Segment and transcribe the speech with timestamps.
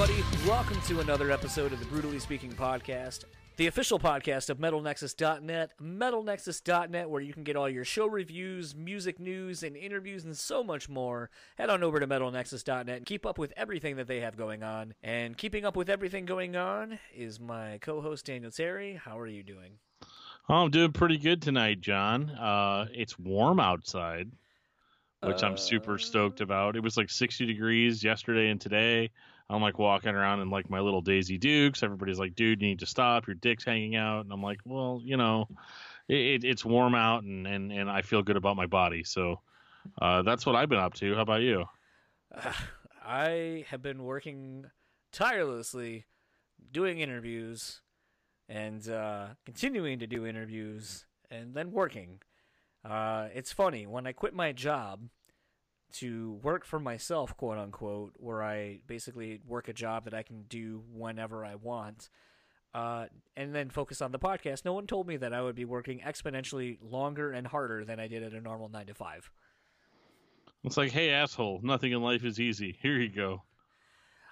[0.00, 0.48] Everybody?
[0.48, 3.24] Welcome to another episode of the Brutally Speaking Podcast,
[3.56, 9.18] the official podcast of MetalNexus.net, MetalNexus.net, where you can get all your show reviews, music
[9.18, 11.30] news, and interviews, and so much more.
[11.56, 14.94] Head on over to MetalNexus.net and keep up with everything that they have going on.
[15.02, 19.00] And keeping up with everything going on is my co-host Daniel Terry.
[19.04, 19.80] How are you doing?
[20.48, 22.30] Oh, I'm doing pretty good tonight, John.
[22.30, 24.30] Uh, it's warm outside,
[25.24, 26.76] which I'm super stoked about.
[26.76, 29.10] It was like 60 degrees yesterday and today.
[29.50, 31.82] I'm like walking around in like my little Daisy Dukes.
[31.82, 33.26] Everybody's like, "Dude, you need to stop.
[33.26, 35.48] Your dick's hanging out." And I'm like, "Well, you know,
[36.08, 39.40] it, it's warm out, and, and and I feel good about my body." So
[40.00, 41.14] uh, that's what I've been up to.
[41.14, 41.64] How about you?
[43.04, 44.66] I have been working
[45.12, 46.04] tirelessly,
[46.70, 47.80] doing interviews,
[48.50, 52.20] and uh, continuing to do interviews, and then working.
[52.84, 55.08] Uh, it's funny when I quit my job
[55.94, 60.42] to work for myself, quote unquote, where I basically work a job that I can
[60.48, 62.10] do whenever I want.
[62.74, 64.64] Uh, and then focus on the podcast.
[64.64, 68.08] No one told me that I would be working exponentially longer and harder than I
[68.08, 69.30] did at a normal nine to five.
[70.64, 72.76] It's like, hey, asshole, nothing in life is easy.
[72.82, 73.42] Here you go.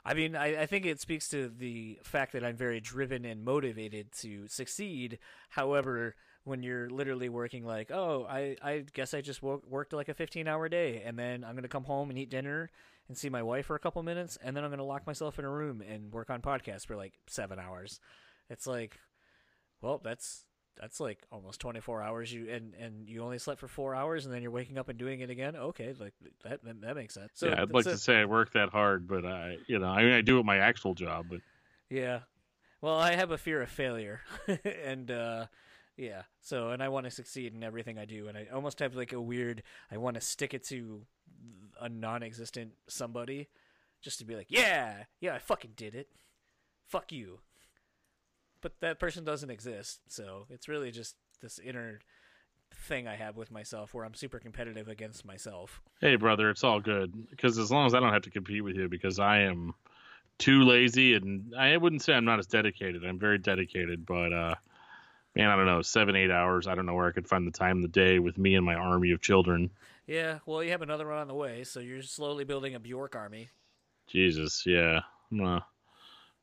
[0.05, 3.45] I mean, I, I think it speaks to the fact that I'm very driven and
[3.45, 5.19] motivated to succeed.
[5.48, 6.15] However,
[6.47, 10.14] when you're literally working like, oh, I, I guess I just wo- worked like a
[10.14, 12.70] 15 hour day, and then I'm going to come home and eat dinner
[13.08, 15.41] and see my wife for a couple minutes, and then I'm going to lock myself
[15.41, 17.98] in a room and work on podcasts for like seven hours.
[18.48, 19.00] It's like,
[19.83, 20.44] well, that's
[20.80, 24.34] that's like almost 24 hours you and and you only slept for four hours and
[24.34, 26.12] then you're waking up and doing it again okay like
[26.44, 29.08] that that, makes sense so yeah, I'd like so- to say I work that hard,
[29.08, 31.41] but I, you know, I mean, I do it my actual job, but
[31.89, 32.20] Yeah.
[32.83, 34.20] Well, I have a fear of failure.
[34.84, 35.47] and uh
[35.97, 36.22] yeah.
[36.41, 39.12] So, and I want to succeed in everything I do and I almost have like
[39.12, 41.02] a weird I want to stick it to
[41.80, 43.48] a non-existent somebody
[44.02, 46.08] just to be like, "Yeah, yeah, I fucking did it.
[46.86, 47.40] Fuck you."
[48.61, 50.01] But that person doesn't exist.
[50.08, 52.01] So, it's really just this inner
[52.74, 55.80] thing I have with myself where I'm super competitive against myself.
[56.01, 58.77] hey, brother, it's all good because as long as I don't have to compete with
[58.77, 59.74] you, because I am
[60.39, 63.05] too lazy and I wouldn't say I'm not as dedicated.
[63.05, 64.55] I'm very dedicated, but uh,
[65.36, 66.67] man, I don't know, seven, eight hours.
[66.67, 68.64] I don't know where I could find the time in the day with me and
[68.64, 69.70] my army of children.
[70.07, 73.14] Yeah, well, you have another one on the way, so you're slowly building a Bjork
[73.14, 73.48] army.
[74.07, 75.67] Jesus, yeah, I'm gonna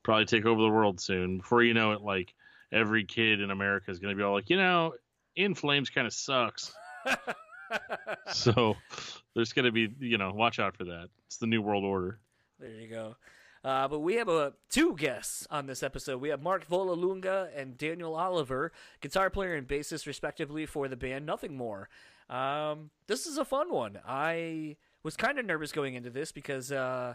[0.03, 1.39] probably take over the world soon.
[1.39, 2.35] Before you know it, like
[2.71, 4.93] every kid in America is gonna be all like, you know,
[5.35, 6.73] In Flames kind of sucks.
[8.31, 8.75] so
[9.33, 11.07] there's gonna be, you know, watch out for that.
[11.25, 12.19] It's the new world order.
[12.59, 13.15] There you go.
[13.63, 16.19] Uh, but we have uh, two guests on this episode.
[16.19, 21.25] We have Mark Vollelunga and Daniel Oliver, guitar player and bassist, respectively, for the band
[21.25, 21.87] Nothing More.
[22.29, 23.99] Um, this is a fun one.
[24.05, 27.13] I was kind of nervous going into this because uh,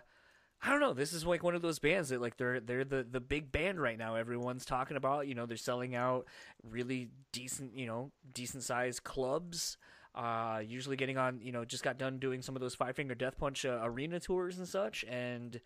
[0.63, 0.95] I don't know.
[0.95, 3.81] This is like one of those bands that like they're they're the the big band
[3.81, 4.15] right now.
[4.15, 5.27] Everyone's talking about.
[5.29, 6.27] You know, they're selling out
[6.63, 9.77] really decent, you know, decent sized clubs.
[10.15, 13.15] Uh, usually getting on, you know, just got done doing some of those Five Finger
[13.15, 15.61] Death Punch uh, arena tours and such, and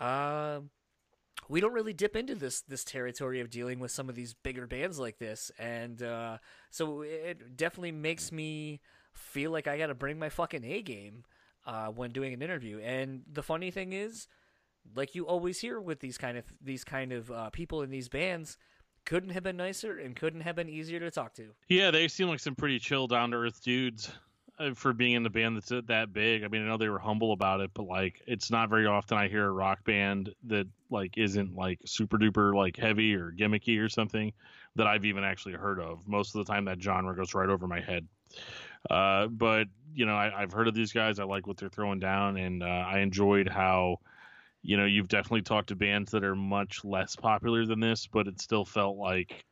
[0.00, 0.60] uh,
[1.48, 4.66] we don't really dip into this this territory of dealing with some of these bigger
[4.66, 6.38] bands like this, and uh,
[6.70, 8.80] so it definitely makes me
[9.12, 11.24] feel like I got to bring my fucking A game
[11.66, 12.80] uh, when doing an interview.
[12.80, 14.28] And the funny thing is,
[14.94, 18.08] like you always hear with these kind of these kind of uh, people in these
[18.08, 18.58] bands,
[19.04, 21.50] couldn't have been nicer and couldn't have been easier to talk to.
[21.68, 24.10] Yeah, they seem like some pretty chill, down to earth dudes
[24.74, 26.44] for being in the band that's that big.
[26.44, 29.18] I mean, I know they were humble about it, but like, it's not very often
[29.18, 33.80] I hear a rock band that like isn't like super duper like heavy or gimmicky
[33.80, 34.32] or something
[34.76, 36.06] that I've even actually heard of.
[36.08, 38.06] Most of the time, that genre goes right over my head.
[38.88, 41.18] Uh, but you know, I, I've heard of these guys.
[41.18, 43.98] I like what they're throwing down, and uh, I enjoyed how.
[44.62, 48.26] You know, you've definitely talked to bands that are much less popular than this, but
[48.26, 49.44] it still felt like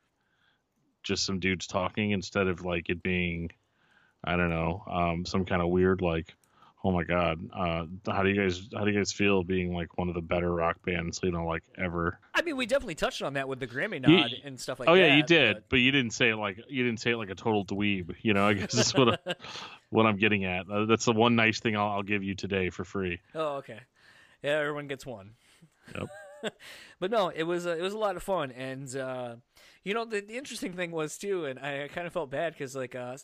[1.04, 3.50] just some dudes talking instead of like it being
[4.24, 6.34] I don't know, um, some kind of weird like,
[6.82, 9.96] oh my god, uh, how do you guys how do you guys feel being like
[9.96, 12.18] one of the better rock bands you know like ever?
[12.34, 14.88] I mean, we definitely touched on that with the Grammy You- nod and stuff like
[14.88, 15.02] oh that.
[15.02, 17.16] Oh yeah, you did, but- but you didn't say it like you didn't say it
[17.16, 18.14] like a total dweeb.
[18.22, 19.34] You know, I guess that's what I,
[19.90, 20.68] what I'm getting at.
[20.70, 23.20] Uh, that's the one nice thing I'll, I'll give you today for free.
[23.34, 23.80] Oh, okay.
[24.42, 25.30] Yeah, everyone gets one.
[25.94, 26.08] Yep.
[27.00, 29.36] but no, it was uh, it was a lot of fun, and uh,
[29.82, 32.74] you know the, the interesting thing was too, and I kind of felt bad because
[32.76, 33.16] like uh,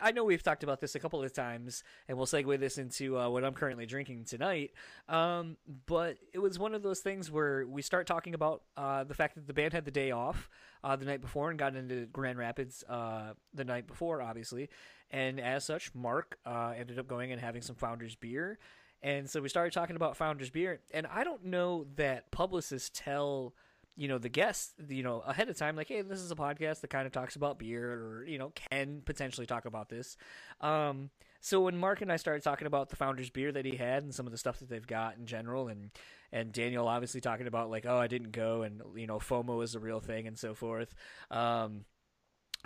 [0.00, 3.18] I know we've talked about this a couple of times, and we'll segue this into
[3.18, 4.72] uh, what I'm currently drinking tonight.
[5.08, 5.56] Um,
[5.86, 9.36] but it was one of those things where we start talking about uh, the fact
[9.36, 10.48] that the band had the day off
[10.82, 14.68] uh, the night before and got into Grand Rapids the night before, obviously,
[15.10, 18.58] and as such, Mark ended up going and having some Founders beer
[19.04, 23.54] And so we started talking about Founders Beer, and I don't know that publicists tell
[23.96, 26.80] you know the guests you know ahead of time like hey this is a podcast
[26.80, 30.16] that kind of talks about beer or you know can potentially talk about this.
[30.60, 31.10] Um
[31.44, 34.14] so when mark and i started talking about the founders beer that he had and
[34.14, 35.90] some of the stuff that they've got in general and
[36.32, 39.74] and daniel obviously talking about like oh i didn't go and you know fomo is
[39.74, 40.94] a real thing and so forth
[41.30, 41.84] um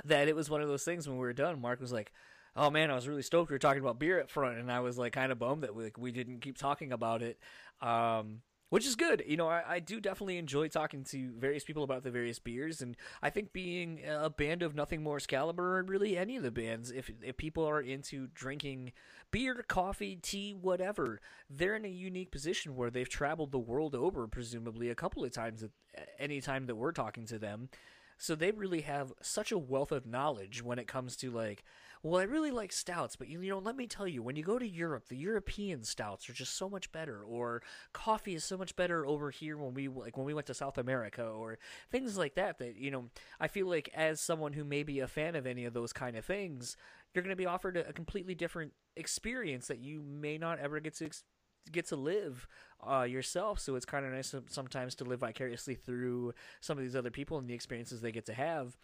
[0.05, 2.13] that it was one of those things when we were done mark was like
[2.59, 4.81] oh man i was really stoked we were talking about beer up front and i
[4.81, 7.39] was like kind of bummed that we, like, we didn't keep talking about it
[7.81, 8.41] um
[8.71, 9.23] which is good.
[9.27, 12.83] You know, I, I, do definitely enjoy talking to various people about the various beers,
[12.83, 16.51] and I think being a band of Nothing More Excalibur, or really any of the
[16.51, 18.93] bands, if if people are into drinking
[19.31, 24.27] beer, coffee, tea, whatever, they're in a unique position where they've traveled the world over,
[24.27, 25.71] presumably a couple of times at
[26.19, 27.71] any time that we're talking to them.
[28.19, 31.63] So they really have such a wealth of knowledge when it comes to like
[32.03, 34.43] well, I really like stouts, but you, you know, let me tell you, when you
[34.43, 37.63] go to Europe, the European stouts are just so much better, or
[37.93, 40.79] coffee is so much better over here when we like when we went to South
[40.79, 41.59] America, or
[41.91, 42.59] things like that.
[42.59, 43.07] That you know,
[43.41, 46.17] I feel like as someone who may be a fan of any of those kind
[46.17, 46.77] of things,
[47.15, 50.81] you're going to be offered a, a, completely different experience that you may not ever
[50.81, 51.07] get to.
[51.07, 51.25] Ex-
[51.71, 52.49] get to live
[52.89, 53.59] uh, yourself.
[53.61, 57.37] So it's kind of nice sometimes to live vicariously through some of these other people
[57.37, 58.75] and the experiences they get to have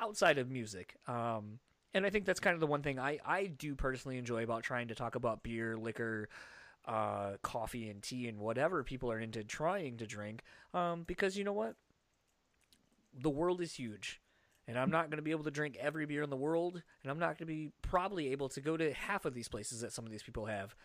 [0.00, 0.96] outside of music.
[1.08, 1.58] Um,
[1.94, 4.62] and I think that's kind of the one thing I, I do personally enjoy about
[4.62, 6.28] trying to talk about beer, liquor,
[6.86, 10.42] uh, coffee, and tea, and whatever people are into trying to drink.
[10.72, 11.74] Um, because you know what?
[13.18, 14.20] The world is huge.
[14.68, 16.80] And I'm not going to be able to drink every beer in the world.
[17.02, 19.80] And I'm not going to be probably able to go to half of these places
[19.80, 20.76] that some of these people have.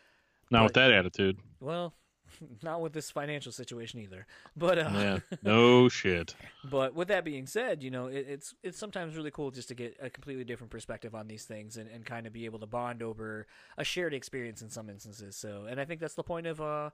[0.49, 1.37] Not but, with that attitude.
[1.59, 1.93] Well,
[2.63, 4.25] not with this financial situation either.
[4.55, 6.35] But uh, yeah, no shit.
[6.63, 9.75] But with that being said, you know, it, it's it's sometimes really cool just to
[9.75, 12.67] get a completely different perspective on these things and, and kind of be able to
[12.67, 15.35] bond over a shared experience in some instances.
[15.35, 16.89] So, and I think that's the point of uh,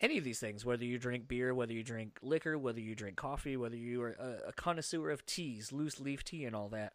[0.00, 3.16] any of these things, whether you drink beer, whether you drink liquor, whether you drink
[3.16, 6.94] coffee, whether you are a, a connoisseur of teas, loose leaf tea, and all that,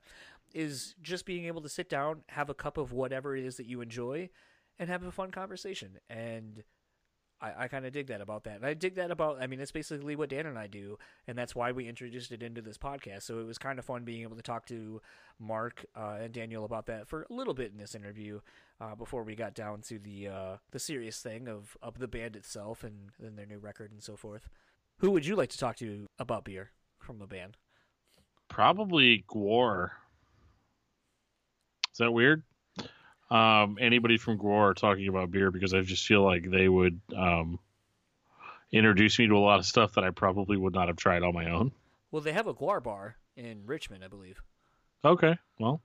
[0.53, 3.67] is just being able to sit down, have a cup of whatever it is that
[3.67, 4.29] you enjoy,
[4.79, 6.63] and have a fun conversation and
[7.45, 8.57] I, I kind of dig that about that.
[8.57, 10.97] And I dig that about, I mean, it's basically what Dan and I do.
[11.27, 13.23] And that's why we introduced it into this podcast.
[13.23, 15.01] So it was kind of fun being able to talk to
[15.39, 18.39] Mark uh, and Daniel about that for a little bit in this interview
[18.81, 22.35] uh, before we got down to the uh, the serious thing of, of the band
[22.35, 24.49] itself and then their new record and so forth.
[24.99, 27.57] Who would you like to talk to about beer from the band?
[28.49, 29.89] Probably Gwar.
[31.91, 32.43] Is that weird?
[33.29, 37.59] Um, anybody from Gwar talking about beer because I just feel like they would um,
[38.71, 41.33] introduce me to a lot of stuff that I probably would not have tried on
[41.33, 41.71] my own.
[42.11, 44.41] Well, they have a Gwar bar in Richmond, I believe.
[45.03, 45.81] Okay, well,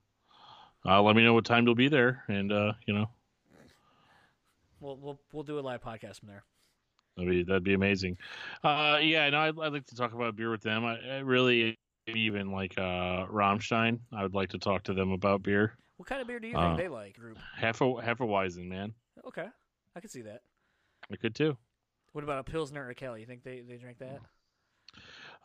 [0.87, 3.11] uh, let me know what time you'll be there, and uh, you know,
[4.81, 6.45] we'll we'll we'll do a live podcast from there.
[7.17, 8.17] That'd be that'd be amazing.
[8.65, 10.85] Uh, yeah, no, I'd, I'd like to talk about beer with them.
[10.85, 13.99] I, I really even like uh, Rammstein.
[14.13, 15.77] I would like to talk to them about beer.
[16.01, 17.37] What kind of beer do you think uh, they like, group?
[17.55, 18.95] Half a Hefeweizen, man.
[19.29, 19.45] Okay,
[19.95, 20.41] I could see that.
[21.13, 21.59] I could too.
[22.13, 23.21] What about a Pilsner or Kelly?
[23.21, 24.21] You think they, they drink that?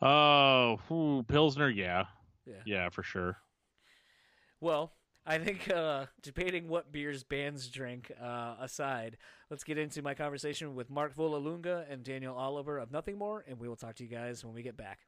[0.00, 2.04] Oh, uh, Pilsner, yeah.
[2.46, 2.54] yeah.
[2.64, 3.36] Yeah, for sure.
[4.58, 4.94] Well,
[5.26, 9.18] I think uh, debating what beers bands drink uh, aside,
[9.50, 13.60] let's get into my conversation with Mark Vollelunga and Daniel Oliver of Nothing More, and
[13.60, 15.00] we will talk to you guys when we get back.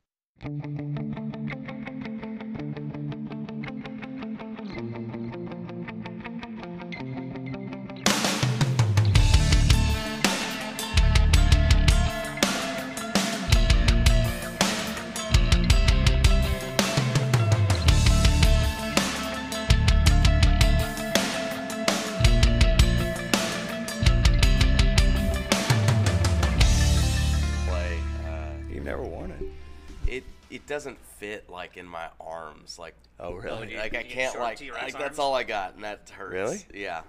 [30.69, 32.79] Doesn't fit like in my arms.
[32.79, 33.77] Like oh really?
[33.77, 36.33] Like I can't like like that's all I got, and that hurts.
[36.33, 36.65] Really?
[36.73, 37.03] Yeah.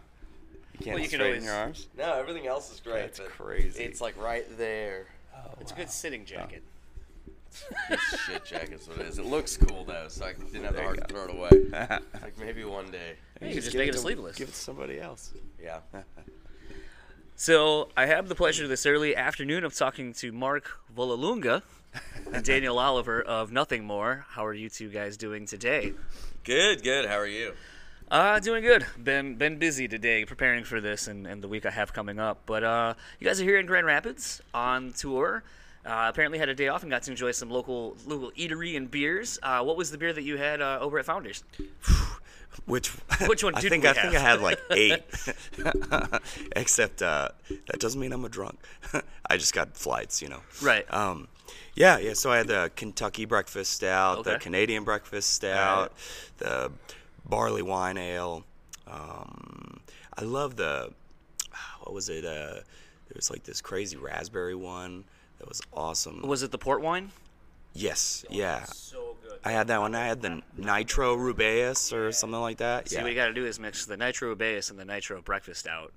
[0.73, 1.43] You can't well, you straighten always...
[1.45, 1.87] your arms.
[1.97, 3.13] No, everything else is great.
[3.13, 3.83] That's crazy.
[3.83, 5.07] It's like right there.
[5.35, 5.77] Oh, it's wow.
[5.77, 6.63] a good sitting jacket.
[7.89, 7.95] Oh.
[8.27, 9.17] shit jacket's what it is.
[9.17, 11.99] It looks cool though, so I didn't have the heart to throw it away.
[12.21, 13.15] like maybe one day.
[13.39, 14.37] Hey, you just, just make it, it sleeveless.
[14.37, 15.33] Give it to somebody else.
[15.59, 15.79] Yeah.
[17.39, 21.61] so I have the pleasure this early afternoon of talking to Mark Vollelunga
[22.33, 24.25] and Daniel Oliver of Nothing More.
[24.31, 25.93] How are you two guys doing today?
[26.43, 27.05] Good, good.
[27.05, 27.53] How are you?
[28.11, 28.85] Uh, doing good.
[29.01, 32.39] Been been busy today preparing for this and, and the week I have coming up.
[32.45, 35.41] But uh, you guys are here in Grand Rapids on tour.
[35.85, 38.91] Uh, apparently had a day off and got to enjoy some local local eatery and
[38.91, 39.39] beers.
[39.41, 41.45] Uh, what was the beer that you had uh, over at Founders?
[42.65, 42.89] Which
[43.27, 43.55] which one?
[43.55, 43.97] I think I have?
[43.97, 45.01] think I had like eight.
[46.55, 47.29] Except uh,
[47.67, 48.59] that doesn't mean I'm a drunk.
[49.29, 50.41] I just got flights, you know.
[50.61, 50.91] Right.
[50.93, 51.27] Um,
[51.75, 52.13] yeah, yeah.
[52.13, 54.33] So I had the Kentucky breakfast stout, Okay.
[54.33, 55.93] the Canadian breakfast stout,
[56.37, 56.71] the
[57.25, 58.43] barley wine ale.
[58.87, 59.79] Um,
[60.17, 60.91] I love the
[61.81, 62.25] what was it?
[62.25, 65.03] Uh, there was like this crazy raspberry one
[65.39, 66.21] that was awesome.
[66.21, 67.11] Was it the port wine?
[67.73, 68.65] Yes, yeah.
[68.65, 69.39] So good.
[69.43, 69.95] I had that one.
[69.95, 72.89] I had the Nitro Rubaeus or something like that.
[72.89, 73.03] See, yeah.
[73.03, 75.93] what you got to do is mix the nitro base and the nitro breakfast out.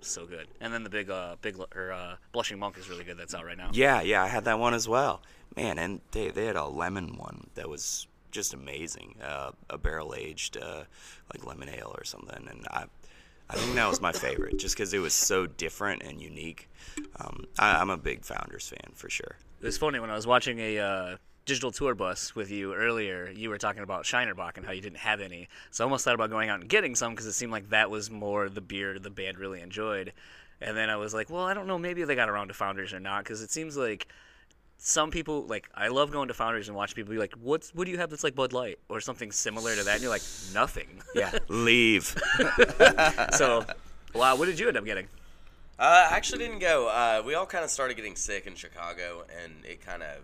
[0.00, 0.48] So good.
[0.60, 3.18] And then the big, uh, big or uh, blushing monk is really good.
[3.18, 3.70] That's out right now.
[3.72, 5.22] Yeah, yeah, I had that one as well.
[5.56, 9.16] Man, and they they had a lemon one that was just amazing.
[9.22, 10.84] Uh, a barrel aged uh,
[11.32, 12.84] like lemon ale or something, and I
[13.50, 16.70] I think that was my favorite just because it was so different and unique.
[17.16, 19.36] Um, I, I'm a big Founders fan for sure.
[19.60, 23.30] It was funny when I was watching a uh, digital tour bus with you earlier.
[23.30, 25.48] You were talking about Shiner Bock and how you didn't have any.
[25.70, 27.90] So I almost thought about going out and getting some because it seemed like that
[27.90, 30.14] was more the beer the band really enjoyed.
[30.62, 31.78] And then I was like, well, I don't know.
[31.78, 34.08] Maybe they got around to Founders or not because it seems like
[34.78, 37.84] some people like I love going to Founders and watch people be like, "What's what
[37.84, 40.22] do you have that's like Bud Light or something similar to that?" And you're like,
[40.54, 42.16] "Nothing." Yeah, leave.
[43.36, 43.66] so,
[44.14, 45.06] wow, what did you end up getting?
[45.80, 46.88] Uh, I actually didn't go.
[46.88, 50.18] Uh, we all kind of started getting sick in Chicago, and it kind of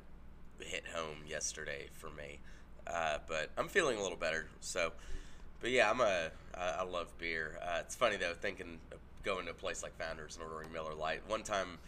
[0.60, 2.40] hit home yesterday for me.
[2.86, 4.48] Uh, but I'm feeling a little better.
[4.60, 4.92] So,
[5.62, 6.30] but yeah, I'm a.
[6.54, 7.58] I I love beer.
[7.62, 10.94] Uh, it's funny though, thinking of going to a place like Founders and ordering Miller
[10.94, 11.22] Lite.
[11.26, 11.78] One time,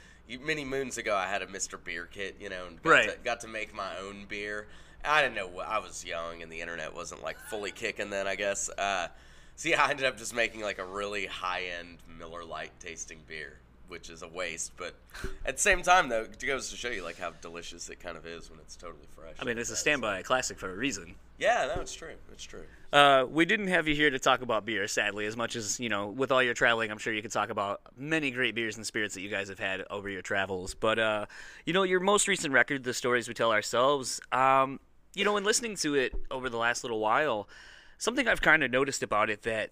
[0.43, 1.79] many moons ago, I had a Mr.
[1.83, 3.11] Beer kit, you know, and got, Right.
[3.11, 4.67] to, got to make my own beer.
[5.05, 5.61] I didn't know.
[5.61, 8.27] I was young, and the internet wasn't like fully kicking then.
[8.27, 8.71] I guess.
[9.65, 13.59] Yeah, I ended up just making like a really high end Miller Lite tasting beer,
[13.89, 14.73] which is a waste.
[14.77, 14.95] But
[15.45, 18.17] at the same time, though, it goes to show you like how delicious it kind
[18.17, 19.35] of is when it's totally fresh.
[19.41, 21.15] I mean, it's a standby classic for a reason.
[21.39, 22.15] Yeah, no, it's true.
[22.33, 22.65] It's true.
[22.93, 25.27] Uh, we didn't have you here to talk about beer, sadly.
[25.27, 27.81] As much as you know, with all your traveling, I'm sure you could talk about
[27.97, 30.75] many great beers and spirits that you guys have had over your travels.
[30.75, 31.27] But uh,
[31.65, 34.81] you know, your most recent record, "The Stories We Tell Ourselves," um,
[35.15, 37.49] you know, in listening to it over the last little while,
[37.99, 39.71] something I've kind of noticed about it that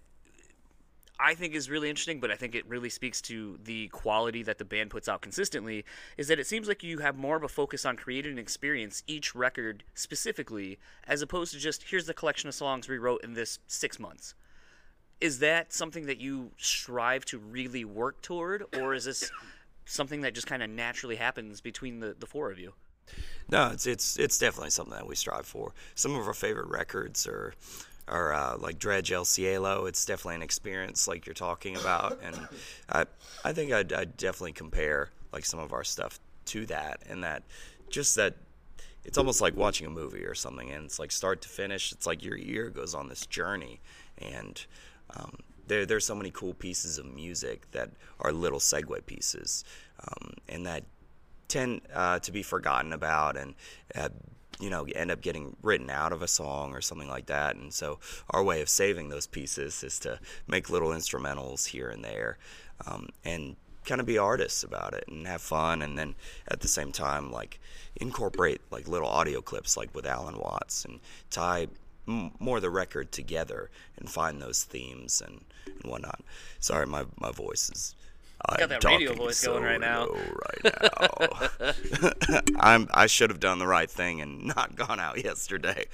[1.18, 4.58] I think is really interesting, but I think it really speaks to the quality that
[4.58, 5.84] the band puts out consistently,
[6.18, 9.02] is that it seems like you have more of a focus on creating an experience
[9.06, 13.32] each record specifically, as opposed to just here's the collection of songs we wrote in
[13.32, 14.34] this six months.
[15.18, 19.30] Is that something that you strive to really work toward, or is this
[19.86, 22.74] something that just kind of naturally happens between the, the four of you?
[23.48, 25.72] No, it's it's it's definitely something that we strive for.
[25.94, 27.54] Some of our favorite records are
[28.08, 29.86] are uh, like Dredg El Cielo.
[29.86, 32.48] It's definitely an experience like you're talking about, and
[32.88, 33.06] I
[33.44, 37.42] I think I'd, I'd definitely compare like some of our stuff to that, and that
[37.90, 38.34] just that
[39.04, 41.92] it's almost like watching a movie or something, and it's like start to finish.
[41.92, 43.80] It's like your ear goes on this journey,
[44.18, 44.64] and
[45.16, 49.64] um, there there's so many cool pieces of music that are little segue pieces,
[50.00, 50.84] um, and that
[51.48, 53.54] tend uh, to be forgotten about and
[53.94, 54.08] uh,
[54.60, 57.56] you know end up getting written out of a song or something like that.
[57.56, 57.98] And so
[58.30, 62.38] our way of saving those pieces is to make little instrumentals here and there
[62.86, 66.14] um, and kind of be artists about it and have fun and then
[66.48, 67.60] at the same time like
[68.00, 70.98] incorporate like little audio clips like with alan watts and
[71.30, 71.68] tie
[72.08, 76.20] m- more the record together and find those themes and, and whatnot.
[76.60, 77.94] Sorry my, my voice is
[78.56, 80.06] got I'm that radio talking voice going right now.
[80.08, 80.74] right
[82.30, 82.40] now.
[82.60, 82.88] I'm.
[82.92, 85.86] I should have done the right thing and not gone out yesterday.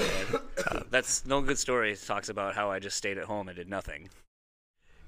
[0.90, 1.96] That's no good story.
[1.96, 4.08] Talks about how I just stayed at home and did nothing.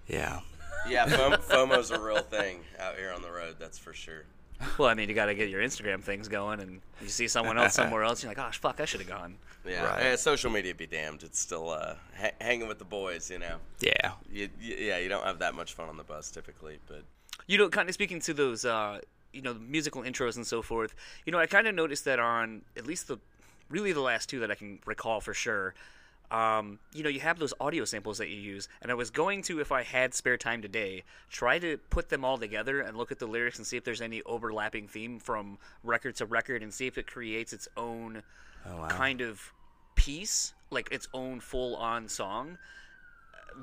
[0.07, 0.41] yeah.
[0.89, 3.57] Yeah, FOMO, FOMO's a real thing out here on the road.
[3.59, 4.23] That's for sure.
[4.79, 7.59] Well, I mean, you got to get your Instagram things going, and you see someone
[7.59, 9.37] else somewhere else, you're like, "Gosh, fuck, I should have gone."
[9.67, 10.03] Yeah, Right.
[10.03, 11.23] eh, social media be damned.
[11.23, 13.57] It's still uh, ha- hanging with the boys, you know.
[13.81, 14.13] Yeah.
[14.31, 17.03] You, you, yeah, you don't have that much fun on the bus typically, but
[17.47, 19.01] You know, kind of speaking to those, uh,
[19.33, 20.95] you know, musical intros and so forth.
[21.25, 23.19] You know, I kind of noticed that on at least the,
[23.69, 25.75] really the last two that I can recall for sure.
[26.31, 29.43] Um, you know, you have those audio samples that you use, and I was going
[29.43, 33.13] to, if I had spare time today, try to put them all together and look
[33.13, 36.73] at the lyrics and see if there's any overlapping theme from record to record, and
[36.73, 38.23] see if it creates its own
[38.89, 39.53] kind of
[39.95, 42.59] piece, like its own full-on song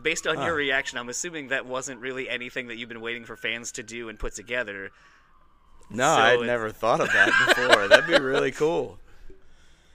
[0.02, 3.36] based on your reaction, I'm assuming that wasn't really anything that you've been waiting for
[3.36, 4.92] fans to do and put together.
[5.90, 7.88] No, So I'd never thought of that before.
[7.88, 8.98] That'd be really cool.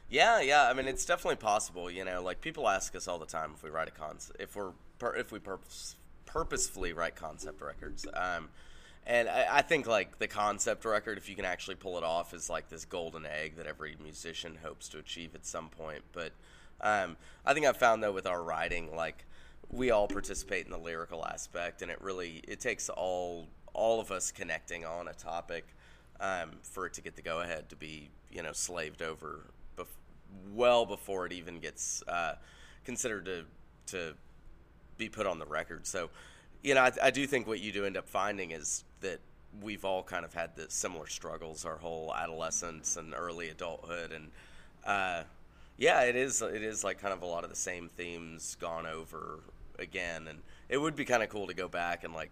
[0.08, 0.68] Yeah, yeah.
[0.68, 1.90] I mean, it's definitely possible.
[1.90, 4.56] You know, like people ask us all the time if we write a concept, if
[4.56, 4.72] we're
[5.16, 5.96] if we purpose
[6.26, 8.06] purposefully write concept records.
[8.14, 8.50] Um,
[9.06, 12.34] and I, I think like the concept record, if you can actually pull it off,
[12.34, 16.02] is like this golden egg that every musician hopes to achieve at some point.
[16.12, 16.32] But
[16.80, 19.26] Um, I think I've found though with our writing, like
[19.70, 24.10] we all participate in the lyrical aspect, and it really it takes all all of
[24.10, 25.66] us connecting on a topic
[26.20, 29.46] um, for it to get the go ahead to be you know slaved over
[30.54, 32.34] well before it even gets uh,
[32.84, 33.44] considered to
[33.86, 34.14] to
[34.96, 35.86] be put on the record.
[35.86, 36.10] So,
[36.62, 39.20] you know, I, I do think what you do end up finding is that
[39.62, 44.30] we've all kind of had the similar struggles our whole adolescence and early adulthood, and
[44.84, 45.22] uh,
[45.76, 48.86] yeah, it is it is like kind of a lot of the same themes gone
[48.86, 49.40] over
[49.78, 52.30] again, and it would be kind of cool to go back and like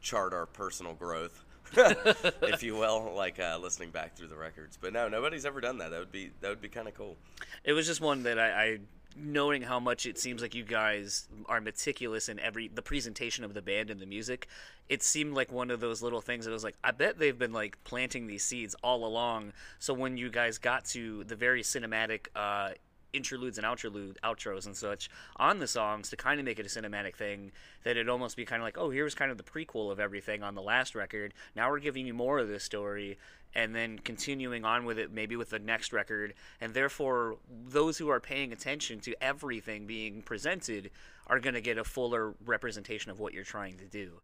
[0.00, 1.44] chart our personal growth.
[2.42, 5.78] if you will, like uh, listening back through the records, but no, nobody's ever done
[5.78, 5.90] that.
[5.90, 7.16] That would be that would be kind of cool.
[7.64, 8.78] It was just one that I, I
[9.16, 13.54] knowing how much it seems like you guys are meticulous in every the presentation of
[13.54, 14.46] the band and the music
[14.88, 17.52] it seemed like one of those little things that was like i bet they've been
[17.52, 22.28] like planting these seeds all along so when you guys got to the very cinematic
[22.36, 22.70] uh
[23.12, 26.68] interludes and outrude outros and such on the songs to kind of make it a
[26.68, 27.52] cinematic thing
[27.84, 30.42] that it'd almost be kind of like oh here's kind of the prequel of everything
[30.42, 31.34] on the last record.
[31.54, 33.18] Now we're giving you more of this story
[33.54, 36.34] and then continuing on with it maybe with the next record.
[36.60, 37.36] And therefore
[37.68, 40.90] those who are paying attention to everything being presented
[41.26, 44.20] are going to get a fuller representation of what you're trying to do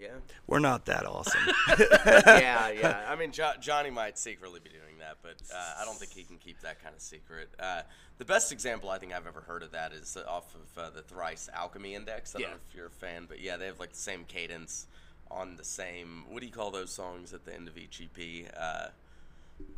[0.00, 0.08] Yeah,
[0.48, 1.40] We're not that awesome.
[1.78, 3.04] yeah, yeah.
[3.08, 6.24] I mean, jo- Johnny might secretly be doing that, but uh, I don't think he
[6.24, 7.50] can keep that kind of secret.
[7.60, 7.82] Uh,
[8.18, 11.02] the best example I think I've ever heard of that is off of uh, the
[11.02, 12.34] Thrice Alchemy Index.
[12.34, 12.54] I don't Yeah.
[12.54, 14.86] know if you're a fan, but yeah, they have like the same cadence
[15.30, 16.24] on the same.
[16.28, 18.52] What do you call those songs at the end of each EP?
[18.58, 18.88] Uh,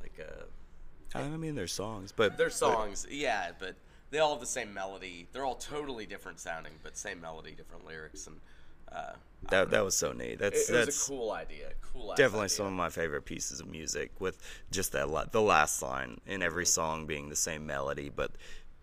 [0.00, 3.75] like uh, I mean, there's songs, but they're songs, yeah, but
[4.11, 5.26] they all have the same melody.
[5.33, 8.40] They're all totally different sounding, but same melody, different lyrics, and
[8.94, 9.12] uh,
[9.50, 10.38] That that was so neat.
[10.38, 11.70] That's it that's was a cool idea.
[11.92, 12.08] Cool.
[12.16, 12.56] definitely idea.
[12.56, 14.10] some of my favorite pieces of music.
[14.20, 14.38] With
[14.70, 16.68] just that la- the last line in every Mm-hmm.
[16.80, 18.32] song being the same melody, but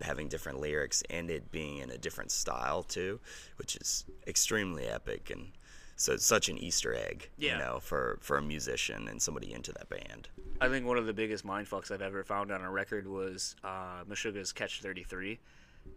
[0.02, 3.20] having different lyrics and it being in a different style too,
[3.58, 5.52] which is extremely epic and
[5.96, 7.54] so it's such an Easter egg, Yeah.
[7.54, 10.30] you know, for for a musician and somebody into that band.
[10.60, 14.04] I think one of the biggest mindfucks I've ever found on a record was uh,
[14.10, 15.40] Meshuggah's Catch 33.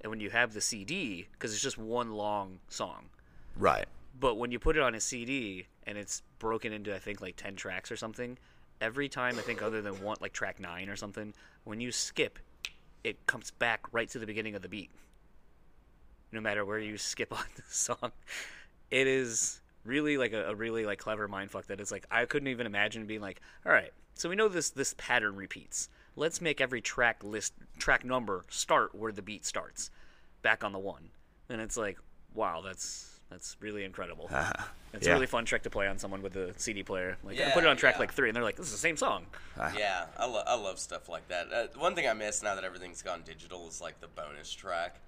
[0.02, 3.04] And when you have the CD, because it's just one long song,
[3.56, 3.86] Right.
[4.18, 7.37] But when you put it on a CD and it's broken into, I think, like
[7.37, 8.38] 10 tracks or something,
[8.81, 12.38] every time, I think, other than one, like track 9 or something, when you skip,
[13.03, 14.90] it comes back right to the beginning of the beat.
[16.33, 18.12] No matter where you skip on the song.
[18.90, 22.48] It is really like a, a really like clever mindfuck that it's like I couldn't
[22.48, 25.88] even imagine being like, all right, so we know this this pattern repeats.
[26.16, 29.90] Let's make every track list track number start where the beat starts,
[30.42, 31.11] back on the one,
[31.48, 31.98] and it's like,
[32.35, 34.30] wow, that's that's really incredible.
[34.96, 35.14] It's Yeah.
[35.14, 37.18] a really fun trick to play on someone with a CD player.
[37.24, 37.98] Like, I put it on track yeah.
[38.02, 39.26] like three, and they're like, this is the same song.
[39.76, 41.52] Yeah, I, lo- I love stuff like that.
[41.52, 45.00] Uh, one thing I miss now that everything's gone digital is like the bonus track.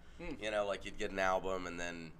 [0.42, 2.10] You know, like you'd get an album and then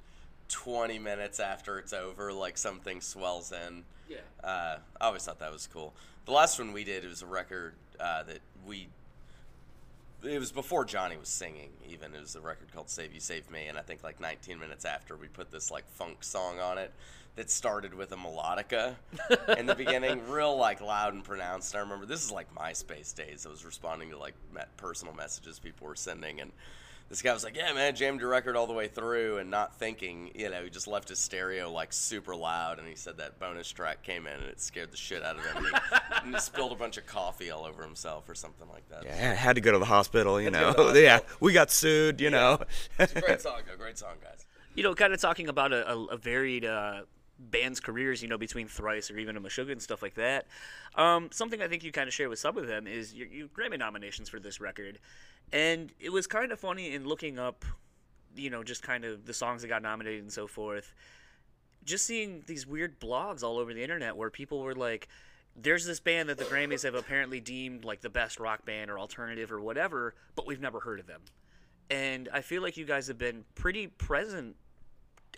[0.49, 3.83] 20 minutes after it's over, like something swells in.
[4.09, 4.19] Yeah.
[4.45, 5.93] Uh, I always thought that was cool.
[6.27, 8.87] The last one we did, it was a record uh, that we.
[10.23, 12.15] It was before Johnny was singing, even.
[12.15, 13.67] It was a record called Save You, Save Me.
[13.67, 16.93] And I think like 19 minutes after, we put this like funk song on it
[17.37, 18.95] that started with a melodica
[19.59, 21.75] in the beginning, real like loud and pronounced.
[21.75, 23.45] And I remember this is like MySpace days.
[23.47, 24.35] I was responding to like
[24.79, 26.41] personal messages people were sending.
[26.41, 26.51] And
[27.09, 29.79] this guy was like, "Yeah, man, jammed your record all the way through," and not
[29.79, 33.39] thinking, you know, he just left his stereo like super loud, and he said that
[33.39, 35.67] bonus track came in and it scared the shit out of him.
[36.25, 39.05] And he, spilled a bunch of coffee all over himself or something like that.
[39.05, 40.73] Yeah, had to go to the hospital, you know.
[40.73, 42.59] go to the yeah, we got sued, you know.
[42.99, 43.77] It's a great song, though.
[43.77, 44.45] Great song, guys.
[44.75, 47.03] you know, kind of talking about a, a, a varied uh,
[47.39, 50.47] band's careers, you know, between Thrice or even a Meshuggah and stuff like that.
[50.95, 53.49] Um, something I think you kind of share with some of them is your, your
[53.49, 54.99] Grammy nominations for this record.
[55.53, 57.65] And it was kind of funny in looking up,
[58.35, 60.95] you know, just kind of the songs that got nominated and so forth.
[61.85, 65.09] Just seeing these weird blogs all over the internet where people were like,
[65.55, 68.99] there's this band that the Grammys have apparently deemed like the best rock band or
[68.99, 71.23] alternative or whatever, but we've never heard of them.
[71.89, 74.57] And I feel like you guys have been pretty present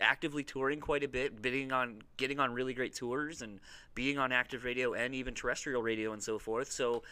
[0.01, 3.61] actively touring quite a bit, bidding on getting on really great tours and
[3.95, 6.71] being on active radio and even terrestrial radio and so forth.
[6.71, 7.03] So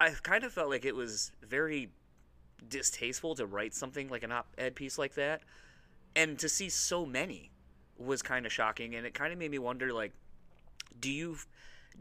[0.00, 1.90] I kind of felt like it was very
[2.68, 5.42] distasteful to write something like an op-ed piece like that,
[6.16, 7.50] and to see so many
[7.98, 10.12] was kind of shocking, and it kind of made me wonder like,
[10.98, 11.36] do you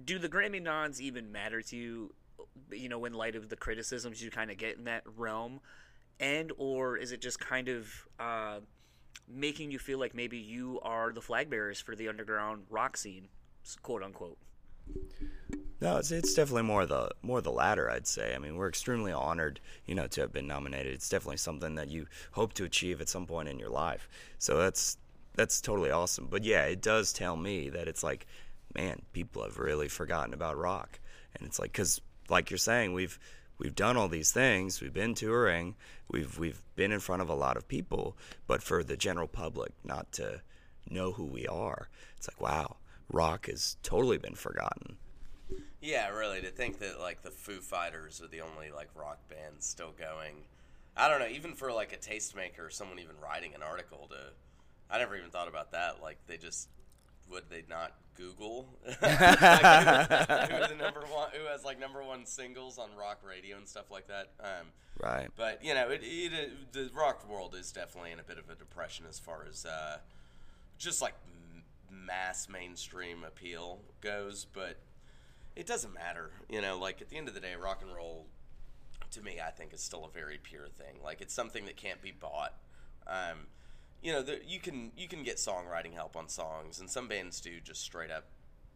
[0.06, 2.14] do the Grammy nods even matter to you?
[2.72, 5.60] You know, in light of the criticisms you kind of get in that realm,
[6.20, 7.88] and or is it just kind of
[8.20, 8.60] uh,
[9.28, 13.28] making you feel like maybe you are the flag bearers for the underground rock scene,
[13.82, 14.38] quote unquote?
[15.82, 17.92] No, it's, it's definitely more the more the latter.
[17.92, 18.34] I'd say.
[18.34, 20.94] I mean, we're extremely honored, you know, to have been nominated.
[20.94, 24.08] It's definitely something that you hope to achieve at some point in your life.
[24.40, 24.98] So that's
[25.36, 26.28] that's totally awesome.
[26.30, 28.26] But yeah, it does tell me that it's like,
[28.74, 31.00] man, people have really forgotten about rock,
[31.36, 32.00] and it's like because,
[32.30, 33.20] like you're saying, we've
[33.58, 34.82] we've done all these things.
[34.82, 35.76] We've been touring.
[36.10, 39.72] We've we've been in front of a lot of people, but for the general public
[39.84, 40.42] not to
[40.90, 42.78] know who we are, it's like wow,
[43.10, 44.98] rock has totally been forgotten.
[45.82, 46.42] Yeah, really.
[46.42, 50.46] To think that like the Foo Fighters are the only like rock band still going.
[50.96, 51.28] I don't know.
[51.28, 54.32] Even for like a tastemaker, someone even writing an article to,
[54.90, 56.02] I never even thought about that.
[56.02, 56.70] Like they just
[57.34, 58.68] would they not Google
[59.02, 63.58] like, who, who the number one who has like number one singles on rock radio
[63.58, 64.32] and stuff like that.
[64.40, 64.68] Um,
[65.02, 65.30] Right.
[65.36, 68.56] but you know, it, it, the rock world is definitely in a bit of a
[68.56, 69.98] depression as far as uh,
[70.78, 71.64] just like m-
[72.06, 74.46] mass mainstream appeal goes.
[74.54, 74.78] But
[75.56, 76.78] it doesn't matter, you know.
[76.78, 78.28] Like at the end of the day, rock and roll,
[79.12, 81.02] to me, I think is still a very pure thing.
[81.04, 82.54] Like it's something that can't be bought.
[83.08, 83.48] Um,
[84.04, 87.40] you know, the, you can you can get songwriting help on songs, and some bands
[87.40, 88.26] do just straight up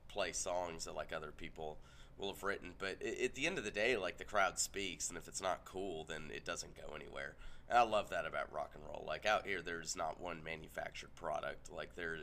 [0.07, 1.77] play songs that like other people
[2.17, 2.73] will have written.
[2.79, 5.41] But i at the end of the day, like the crowd speaks, and if it's
[5.41, 7.35] not cool, then it doesn't go anywhere.
[7.69, 9.03] And I love that about rock and roll.
[9.05, 11.71] Like out here, there's not one manufactured product.
[11.71, 12.19] Like there,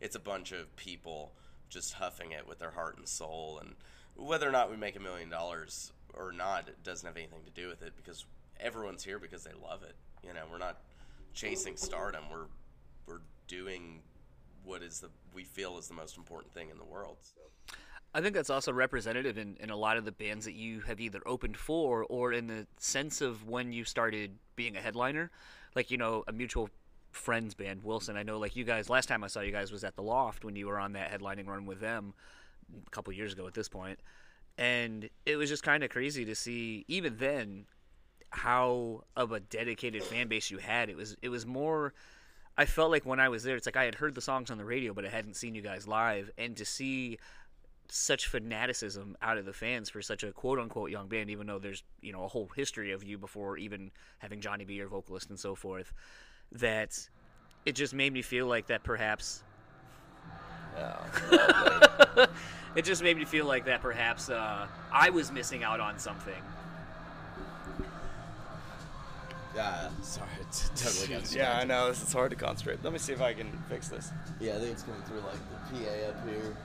[0.00, 1.32] it's a bunch of people
[1.68, 3.60] just huffing it with their heart and soul.
[3.60, 3.76] And
[4.16, 7.50] whether or not we make a million dollars or not, it doesn't have anything to
[7.50, 8.24] do with it because
[8.58, 9.94] everyone's here because they love it.
[10.26, 10.80] You know, we're not
[11.34, 12.24] chasing stardom.
[12.30, 12.46] We're
[13.06, 14.02] we're doing
[14.64, 17.18] what is the we feel is the most important thing in the world.
[18.14, 20.98] I think that's also representative in, in a lot of the bands that you have
[20.98, 25.30] either opened for or in the sense of when you started being a headliner.
[25.74, 26.70] Like, you know, a mutual
[27.12, 28.16] friends band, Wilson.
[28.16, 30.44] I know, like, you guys, last time I saw you guys was at the Loft
[30.44, 32.14] when you were on that headlining run with them
[32.86, 34.00] a couple years ago at this point.
[34.56, 37.66] And it was just kind of crazy to see, even then,
[38.30, 40.90] how of a dedicated fan base you had.
[40.90, 41.94] It was it was more
[42.58, 44.58] I felt like when I was there, it's like I had heard the songs on
[44.58, 47.18] the radio, but I hadn't seen you guys live, and to see
[47.88, 51.60] such fanaticism out of the fans for such a quote unquote young band, even though
[51.60, 55.30] there's you know a whole history of you before even having Johnny be your vocalist
[55.30, 55.92] and so forth,
[56.50, 56.98] that
[57.64, 59.44] it just made me feel like that perhaps.
[62.76, 66.42] it just made me feel like that perhaps uh, I was missing out on something.
[69.58, 71.88] Yeah, sorry, it's totally got Yeah, I know.
[71.88, 72.78] This is hard to concentrate.
[72.84, 74.12] Let me see if I can fix this.
[74.40, 75.32] Yeah, I think it's coming through like
[75.72, 76.56] the PA up here.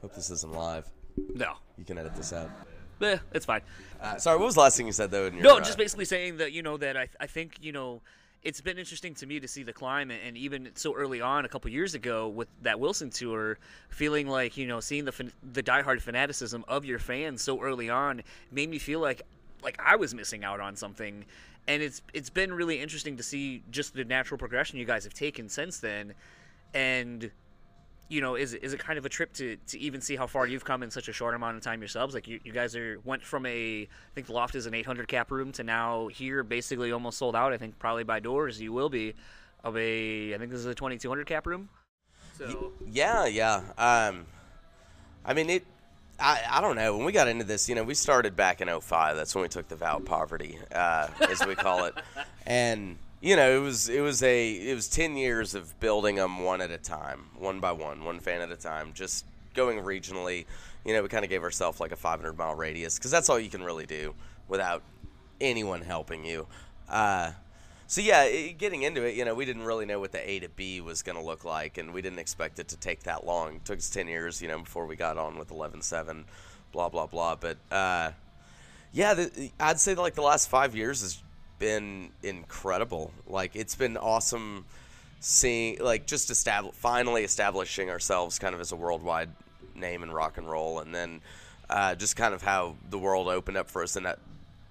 [0.00, 0.86] Hope this isn't live.
[1.34, 2.50] No, You can edit this out.
[3.02, 3.62] eh, it's fine.
[4.00, 5.26] Uh, sorry, what was the last thing you said though?
[5.26, 7.72] In your, No, uh, just basically saying that you know that I I think you
[7.72, 8.00] know
[8.42, 11.48] it's been interesting to me to see the climb and even so early on a
[11.48, 16.00] couple years ago with that Wilson tour, feeling like you know seeing the the diehard
[16.00, 18.22] fanaticism of your fans so early on
[18.52, 19.22] made me feel like
[19.62, 21.24] like I was missing out on something.
[21.66, 25.14] And it's it's been really interesting to see just the natural progression you guys have
[25.14, 26.14] taken since then,
[26.72, 27.30] and
[28.08, 30.46] you know, is is it kind of a trip to, to even see how far
[30.46, 32.14] you've come in such a short amount of time yourselves?
[32.14, 35.08] Like you, you guys are went from a I think the loft is an 800
[35.08, 37.52] cap room to now here basically almost sold out.
[37.52, 39.14] I think probably by doors you will be
[39.62, 41.68] of a I think this is a 2200 cap room.
[42.38, 43.62] So Yeah, yeah.
[43.76, 44.26] Um,
[45.24, 45.66] I mean, it.
[46.20, 46.96] I, I don't know.
[46.96, 49.16] When we got into this, you know, we started back in 05.
[49.16, 51.94] That's when we took the vow of poverty, uh, as we call it.
[52.46, 56.44] And you know, it was it was a it was 10 years of building them
[56.44, 60.46] one at a time, one by one, one fan at a time, just going regionally.
[60.84, 63.38] You know, we kind of gave ourselves like a 500 mile radius because that's all
[63.38, 64.14] you can really do
[64.46, 64.82] without
[65.40, 66.46] anyone helping you.
[66.88, 67.32] Uh,
[67.88, 70.48] so yeah, getting into it, you know, we didn't really know what the A to
[70.50, 73.56] B was going to look like, and we didn't expect it to take that long.
[73.56, 76.26] It took us ten years, you know, before we got on with eleven seven,
[76.70, 77.34] blah blah blah.
[77.36, 78.12] But uh,
[78.92, 81.22] yeah, the, I'd say like the last five years has
[81.58, 83.12] been incredible.
[83.26, 84.64] Like it's been awesome
[85.20, 89.30] seeing, like just establish, finally establishing ourselves kind of as a worldwide
[89.74, 91.20] name in rock and roll, and then
[91.70, 94.18] uh, just kind of how the world opened up for us in that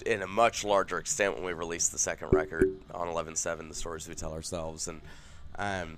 [0.05, 4.07] in a much larger extent when we released the second record on 11.7 the stories
[4.07, 5.01] we tell ourselves and
[5.57, 5.97] um,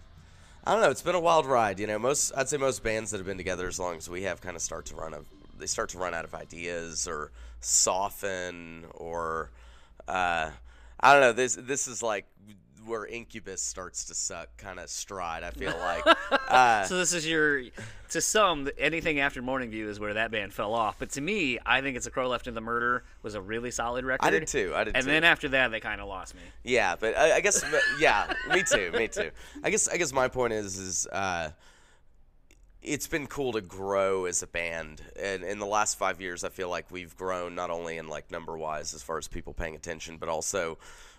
[0.65, 3.11] i don't know it's been a wild ride you know most i'd say most bands
[3.11, 5.25] that have been together as long as we have kind of start to run of
[5.59, 9.49] they start to run out of ideas or soften or
[10.07, 10.49] uh,
[10.99, 12.25] i don't know this this is like
[12.85, 16.03] where incubus starts to suck kind of stride i feel like
[16.49, 17.61] uh, so this is your
[18.09, 20.95] to some, anything after Morning View is where that band fell off.
[20.97, 23.71] But to me, I think it's a crow left in the murder was a really
[23.71, 24.25] solid record.
[24.25, 24.73] I did too.
[24.75, 25.11] I did and too.
[25.11, 26.41] then after that, they kind of lost me.
[26.63, 27.63] Yeah, but I, I guess
[27.99, 29.31] yeah, me too, me too.
[29.63, 31.49] I guess I guess my point is is uh,
[32.81, 36.49] it's been cool to grow as a band, and in the last five years, I
[36.49, 39.75] feel like we've grown not only in like number wise as far as people paying
[39.75, 40.77] attention, but also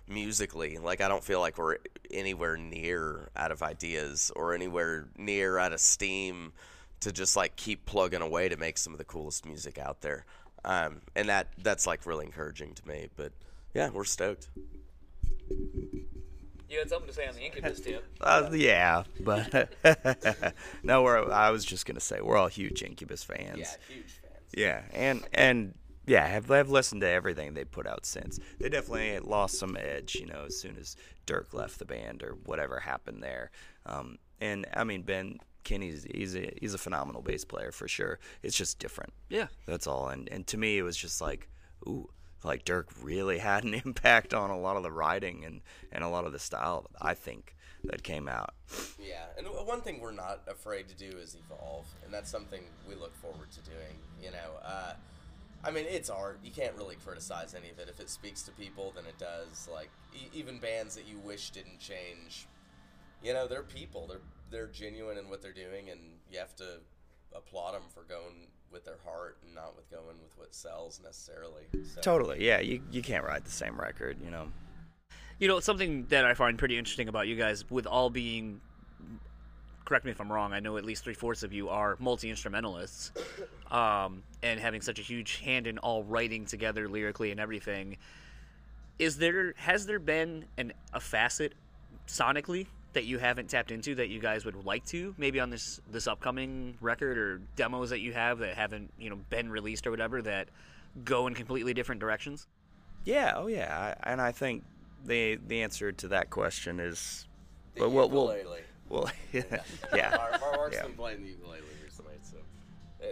[0.08, 0.78] musically.
[0.78, 1.76] Like I don't feel like we're
[2.10, 6.52] anywhere near out of ideas or anywhere near out of steam
[7.00, 10.24] to just like keep plugging away to make some of the coolest music out there.
[10.64, 13.08] Um, and that that's like really encouraging to me.
[13.16, 13.32] But
[13.74, 14.48] yeah, we're stoked.
[16.70, 18.04] You had something to say on the Incubus tip.
[18.20, 19.74] Uh, yeah, but
[20.82, 21.30] no, we're.
[21.32, 23.58] I was just gonna say we're all huge Incubus fans.
[23.58, 24.54] Yeah, huge fans.
[24.54, 25.74] Yeah, and and
[26.06, 28.38] yeah, have have listened to everything they put out since.
[28.58, 32.36] They definitely lost some edge, you know, as soon as Dirk left the band or
[32.44, 33.50] whatever happened there.
[33.86, 38.18] Um, and I mean Ben Kenney's he's a he's a phenomenal bass player for sure.
[38.42, 39.12] It's just different.
[39.28, 39.46] Yeah.
[39.66, 40.08] That's all.
[40.08, 41.48] And and to me, it was just like,
[41.86, 42.08] ooh,
[42.42, 45.60] like Dirk really had an impact on a lot of the writing and
[45.92, 46.86] and a lot of the style.
[47.00, 48.54] I think that came out.
[48.98, 52.94] Yeah, and one thing we're not afraid to do is evolve, and that's something we
[52.94, 53.96] look forward to doing.
[54.22, 54.92] You know, uh,
[55.64, 56.38] I mean, it's art.
[56.44, 57.88] You can't really criticize any of it.
[57.88, 59.68] If it speaks to people, then it does.
[59.72, 62.46] Like e- even bands that you wish didn't change,
[63.22, 64.06] you know, they're people.
[64.06, 66.00] They're they're genuine in what they're doing, and
[66.30, 66.80] you have to
[67.34, 71.64] applaud them for going with their heart and not with going with what sells necessarily.
[71.94, 72.00] So.
[72.00, 72.44] Totally.
[72.44, 72.60] Yeah.
[72.60, 74.16] You you can't write the same record.
[74.24, 74.48] You know.
[75.38, 78.60] You know, something that I find pretty interesting about you guys, with all being,
[79.86, 82.28] correct me if I'm wrong, I know at least three fourths of you are multi
[82.28, 83.10] instrumentalists,
[83.70, 87.96] um, and having such a huge hand in all writing together lyrically and everything.
[88.98, 91.54] Is there has there been an a facet
[92.06, 95.80] sonically that you haven't tapped into that you guys would like to maybe on this
[95.90, 99.90] this upcoming record or demos that you have that haven't you know been released or
[99.90, 100.48] whatever that
[101.04, 102.46] go in completely different directions?
[103.04, 103.34] Yeah.
[103.36, 103.94] Oh yeah.
[104.04, 104.64] I, and I think
[105.04, 107.26] the the answer to that question is.
[107.76, 108.56] The well, we'll, we'll,
[108.88, 110.16] well, yeah.
[110.16, 110.82] Mar- Mar- Mark's Yeah.
[110.82, 112.36] been playing the ukulele recently, so.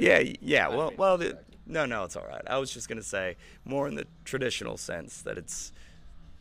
[0.01, 0.69] Yeah, y- yeah.
[0.69, 2.43] I Well, well, the, no, no, it's all right.
[2.49, 5.73] I was just gonna say more in the traditional sense that it's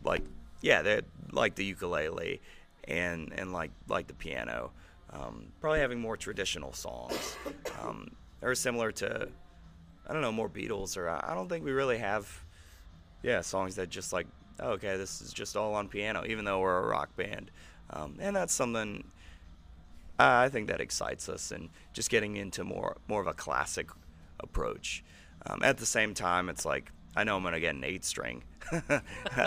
[0.04, 0.23] like,
[0.62, 2.41] yeah, they're like the ukulele
[2.88, 4.71] and and like like the piano.
[5.12, 7.38] Um, probably having more traditional songs,
[7.82, 9.30] um, or similar to,
[10.06, 12.30] I don't know, more Beatles, or I don't think we really have,
[13.23, 14.28] yeah, songs that just like,
[14.60, 17.52] oh, okay, this is just all on piano, even though we're a rock band,
[17.91, 19.06] um, and that's something
[20.19, 23.89] uh, I think that excites us, and just getting into more more of a classic
[24.39, 25.04] approach.
[25.45, 28.43] Um, at the same time, it's like I know I'm gonna get an eight string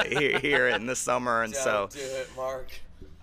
[0.08, 2.70] here, here in the summer, and so Don't do it, Mark.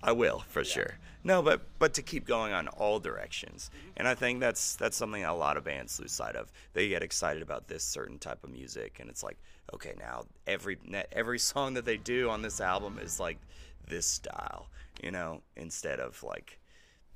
[0.08, 0.98] I will for sure.
[1.26, 3.90] No, but but to keep going on all directions, mm-hmm.
[3.98, 6.50] and I think that's that's something a lot of bands lose sight of.
[6.72, 9.38] They get excited about this certain type of music, and it's like,
[9.74, 10.78] okay, now every
[11.12, 13.38] every song that they do on this album is like
[13.86, 14.70] this style,
[15.04, 16.58] you know, instead of like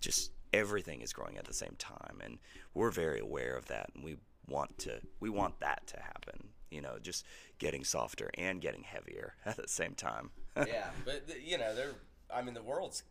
[0.01, 2.39] just everything is growing at the same time, and
[2.73, 4.17] we're very aware of that, and we
[4.49, 6.49] want to we want that to happen.
[6.69, 7.25] You know, just
[7.59, 10.31] getting softer and getting heavier at the same time.
[10.57, 11.95] yeah, but you know, they're.
[12.33, 13.03] I mean, the world's.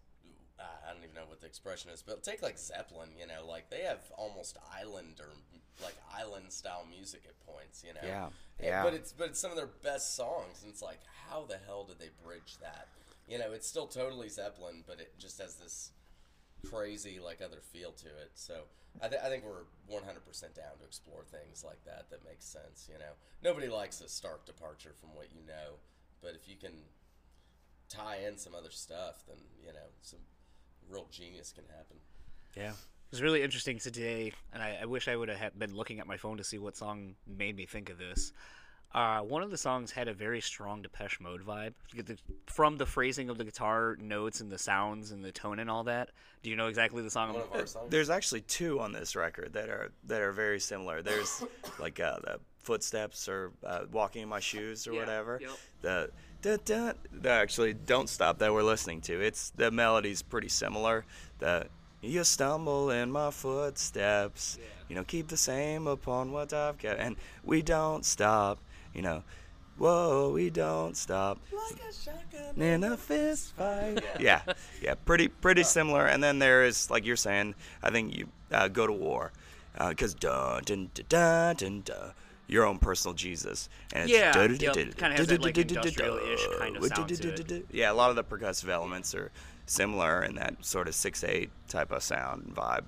[0.58, 3.10] Uh, I don't even know what the expression is, but take like Zeppelin.
[3.18, 5.28] You know, like they have almost island or
[5.82, 7.82] like island style music at points.
[7.86, 8.00] You know.
[8.06, 8.82] Yeah, And- yeah.
[8.82, 11.84] But it's but it's some of their best songs, and it's like, how the hell
[11.84, 12.88] did they bridge that?
[13.26, 15.92] You know, it's still totally Zeppelin, but it just has this
[16.68, 18.32] crazy like other feel to it.
[18.34, 18.62] So
[19.00, 20.02] I, th- I think we're 100%
[20.54, 22.88] down to explore things like that that makes sense.
[22.92, 25.78] You know, nobody likes a stark departure from what you know,
[26.20, 26.72] but if you can
[27.90, 30.20] tie in some other stuff, then you know some
[30.88, 31.96] real genius can happen.
[32.56, 32.70] Yeah.
[32.70, 36.06] It was really interesting today, and I, I wish I would have been looking at
[36.06, 38.32] my phone to see what song made me think of this.
[38.92, 42.18] Uh, one of the songs had a very strong Depeche Mode vibe You get the-
[42.46, 45.84] from the phrasing of the guitar notes and the sounds and the tone and all
[45.84, 46.10] that.
[46.42, 47.32] Do you know exactly the song?
[47.34, 47.90] One of our songs.
[47.90, 51.02] There's actually two on this record that are that are very similar.
[51.02, 51.44] There's
[51.78, 55.38] like uh, the footsteps or uh, walking in my shoes or Yeah, whatever.
[55.40, 55.50] yep.
[55.82, 56.10] The
[56.42, 59.20] da, da, the actually don't stop that we're listening to.
[59.20, 61.04] It's the melody's pretty similar.
[61.38, 61.66] The
[62.02, 64.58] you stumble in my footsteps.
[64.88, 68.58] You know, keep the same upon what I've got, and we don't stop.
[68.94, 69.22] You know,
[69.78, 74.02] whoa, we don't stop Like a shotgun in a fist fight.
[74.18, 74.42] Yeah,
[74.82, 76.06] yeah, pretty pretty similar.
[76.06, 79.32] And then there is, like you're saying, I think you uh, go to war,
[79.88, 82.12] because dun dun dun dun dun dun.
[82.50, 85.56] Your own personal Jesus, and it's Yeah, dun- yep, dun- dun- kinda has that, like,
[85.56, 87.36] industrial-ish kind of sound to it.
[87.36, 89.30] dun- dun- Yeah, a lot of the percussive elements are
[89.66, 92.84] similar in that sort of six eight type of sound and vibe.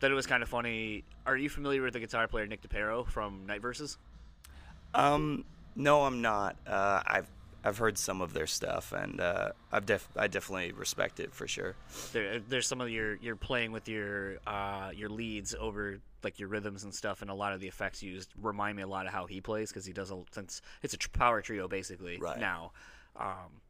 [0.00, 1.04] that it was kind of funny.
[1.26, 3.98] Are you familiar with the guitar player Nick DePirro from Night Verses?
[4.94, 6.56] Um, no, I'm not.
[6.66, 7.26] Uh, I've
[7.64, 11.46] I've heard some of their stuff, and uh, I've def- I definitely respect it for
[11.48, 11.74] sure.
[12.12, 16.48] There, there's some of your you're playing with your uh, your leads over like your
[16.48, 19.12] rhythms and stuff, and a lot of the effects used remind me a lot of
[19.12, 22.38] how he plays because he does a since it's a power trio basically Right.
[22.38, 22.72] now.
[23.16, 23.60] Um,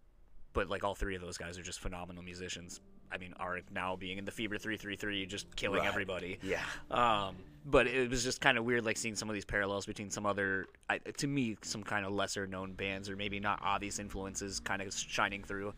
[0.53, 2.81] but like all three of those guys are just phenomenal musicians.
[3.11, 5.89] I mean, are now being in the Fever three three three, just killing Right.
[5.89, 6.39] everybody.
[6.43, 6.63] Yeah.
[6.91, 10.11] Um, but it was just kind of weird, like seeing some of these parallels between
[10.11, 13.99] some other, I, to me, some kind of lesser known bands or maybe not obvious
[13.99, 15.73] influences, kind of shining through.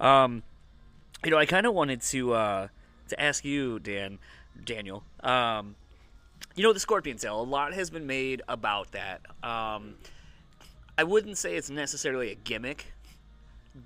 [0.00, 0.42] Um,
[1.24, 2.68] you know, I kind of wanted to uh,
[3.08, 4.18] to ask you, Dan,
[4.64, 5.04] Daniel.
[5.20, 5.74] Um,
[6.58, 7.40] you know, the Scorpion Tail.
[7.40, 9.20] A lot has been made about that.
[9.44, 9.94] Um,
[10.98, 12.92] I wouldn't say it's necessarily a gimmick,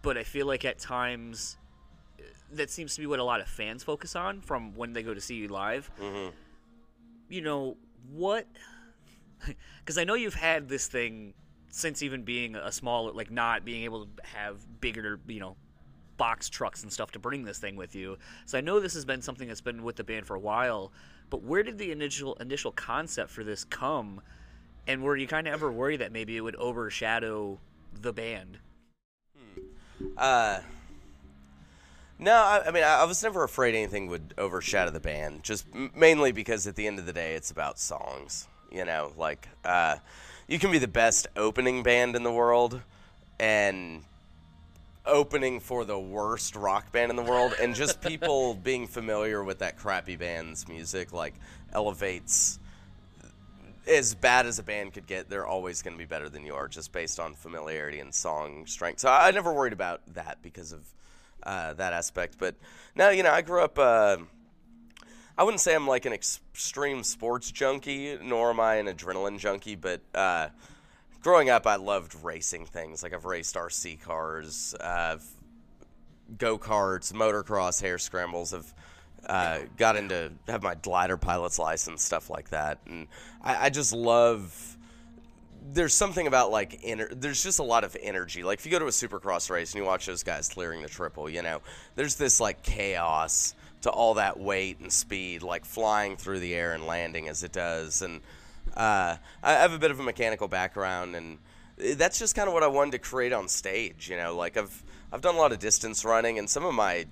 [0.00, 1.58] but I feel like at times
[2.50, 5.12] that seems to be what a lot of fans focus on from when they go
[5.12, 5.90] to see you live.
[7.28, 7.76] You know
[8.10, 8.46] what?
[9.80, 11.34] Because I know you've had this thing
[11.68, 15.56] since even being a small, like not being able to have bigger, you know,
[16.16, 18.16] box trucks and stuff to bring this thing with you.
[18.46, 20.92] So I know this has been something that's been with the band for a while.
[21.32, 24.20] But where did the initial initial concept for this come?
[24.86, 27.58] And were you kind of ever worried that maybe it would overshadow
[27.98, 28.58] the band?
[30.14, 30.60] Uh,
[32.18, 35.42] no, I, I mean, I, I was never afraid anything would overshadow the band.
[35.42, 38.46] Just m- mainly because at the end of the day, it's about songs.
[38.70, 39.96] You know, like uh,
[40.48, 42.82] you can be the best opening band in the world,
[43.40, 44.04] and
[45.04, 49.58] opening for the worst rock band in the world, and just people being familiar with
[49.60, 51.34] that crappy band's music like
[51.72, 52.58] elevates
[53.86, 56.54] as bad as a band could get, they're always going to be better than you
[56.54, 59.00] are, just based on familiarity and song strength.
[59.00, 60.86] So I, I never worried about that because of
[61.42, 62.36] uh, that aspect.
[62.38, 62.54] But
[62.94, 63.78] now you know, I grew up.
[63.78, 64.18] Uh,
[65.36, 69.76] I wouldn't say I'm like an extreme sports junkie, nor am I an adrenaline junkie.
[69.76, 70.48] But uh,
[71.22, 73.02] growing up, I loved racing things.
[73.02, 75.18] Like I've raced RC cars, uh,
[76.36, 78.52] go karts, motocross, hare scrambles.
[78.52, 78.74] I've
[79.26, 83.06] uh, got into have my glider pilot's license, stuff like that, and
[83.40, 84.76] I, I just love.
[85.64, 88.42] There's something about like ener- there's just a lot of energy.
[88.42, 90.88] Like if you go to a supercross race and you watch those guys clearing the
[90.88, 91.62] triple, you know,
[91.94, 96.72] there's this like chaos to all that weight and speed, like flying through the air
[96.72, 98.02] and landing as it does.
[98.02, 98.20] And
[98.76, 101.38] uh, I have a bit of a mechanical background, and
[101.96, 104.08] that's just kind of what I wanted to create on stage.
[104.08, 104.82] You know, like I've
[105.12, 107.06] I've done a lot of distance running, and some of my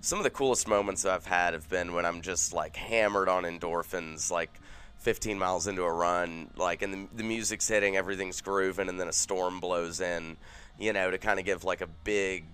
[0.00, 3.44] some of the coolest moments I've had have been when I'm just like hammered on
[3.44, 4.50] endorphins, like
[4.98, 9.08] 15 miles into a run, like and the, the music's hitting, everything's grooving, and then
[9.08, 10.36] a storm blows in,
[10.78, 12.44] you know, to kind of give like a big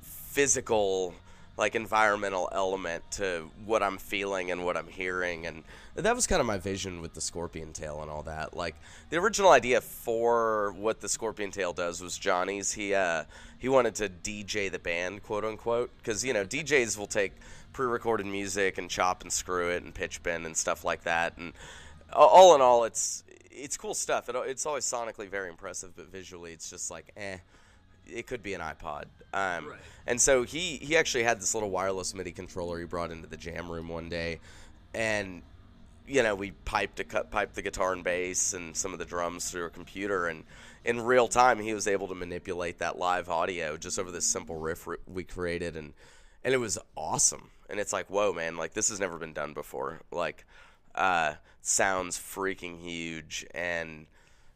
[0.00, 1.14] physical
[1.56, 5.62] like environmental element to what I'm feeling and what I'm hearing and
[5.94, 8.56] that was kind of my vision with the scorpion tail and all that.
[8.56, 8.74] Like
[9.10, 12.72] the original idea for what the scorpion tail does was Johnny's.
[12.72, 13.24] He uh
[13.58, 17.32] he wanted to DJ the band quote unquote cuz you know DJs will take
[17.74, 21.52] pre-recorded music and chop and screw it and pitch bend and stuff like that and
[22.12, 24.30] all in all it's it's cool stuff.
[24.30, 27.36] It, it's always sonically very impressive but visually it's just like eh
[28.06, 29.04] it could be an iPod.
[29.34, 29.78] Um, Right.
[30.06, 33.36] And so he he actually had this little wireless MIDI controller he brought into the
[33.36, 34.40] jam room one day,
[34.92, 35.42] and
[36.06, 39.04] you know we piped a cut piped the guitar and bass and some of the
[39.04, 40.26] drums through a computer.
[40.26, 40.44] And
[40.84, 44.56] in real time he was able to manipulate that live audio just over this simple
[44.56, 45.76] riff r- we created.
[45.76, 45.92] And
[46.44, 47.50] and it was awesome.
[47.70, 50.00] And it's like whoa man like this has never been done before.
[50.10, 50.44] Like
[50.96, 53.46] uh sounds freaking huge.
[53.54, 54.06] And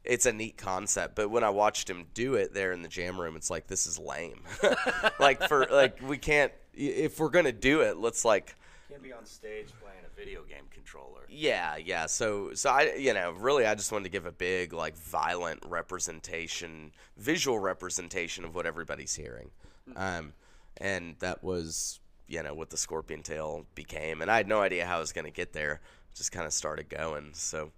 [0.07, 3.21] it's a neat concept, but when I watched him do it there in the jam
[3.21, 4.41] room, it's like this is lame.
[5.21, 8.55] like for like we can't if we're gonna do it, let's like
[8.89, 11.23] Can't be on stage playing a video game controller.
[11.29, 12.07] yeah, yeah.
[12.07, 15.63] So so I you know really I just wanted to give a big like violent
[15.67, 19.51] representation, visual representation of what everybody's hearing,
[19.97, 20.33] um,
[20.79, 24.87] and that was you know what the Scorpion Tail became, and I had no idea
[24.87, 25.81] how I was gonna get there.
[26.15, 27.31] Just kind of started going.
[27.35, 27.73] So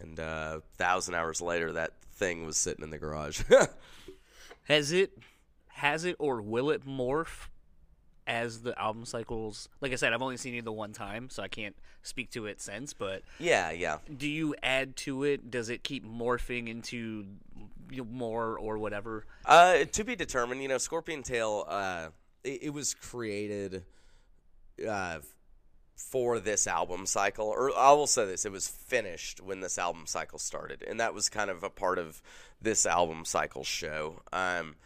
[0.00, 3.42] and uh, thousand hours later, that thing was sitting in the garage.
[4.64, 5.18] Has it,
[5.68, 7.48] has it, or will it morph
[8.28, 9.68] as the album cycles?
[9.80, 12.46] Like I said, I've only seen you the one time, so I can't speak to
[12.46, 12.92] it since.
[12.92, 13.98] But yeah, yeah.
[14.16, 15.50] do you add to it?
[15.50, 17.26] Does it keep morphing into
[18.08, 19.26] more or whatever?
[19.44, 20.62] Uh, to be determined.
[20.62, 21.64] You know, Scorpion Tail.
[21.68, 22.08] Uh,
[22.44, 23.82] it, it was created
[24.88, 25.18] uh,
[26.10, 30.06] for this album cycle, or I will say this: it was finished when this album
[30.06, 32.22] cycle started, and that was kind of a part of
[32.60, 34.22] this album cycle show.
[34.32, 34.76] Um,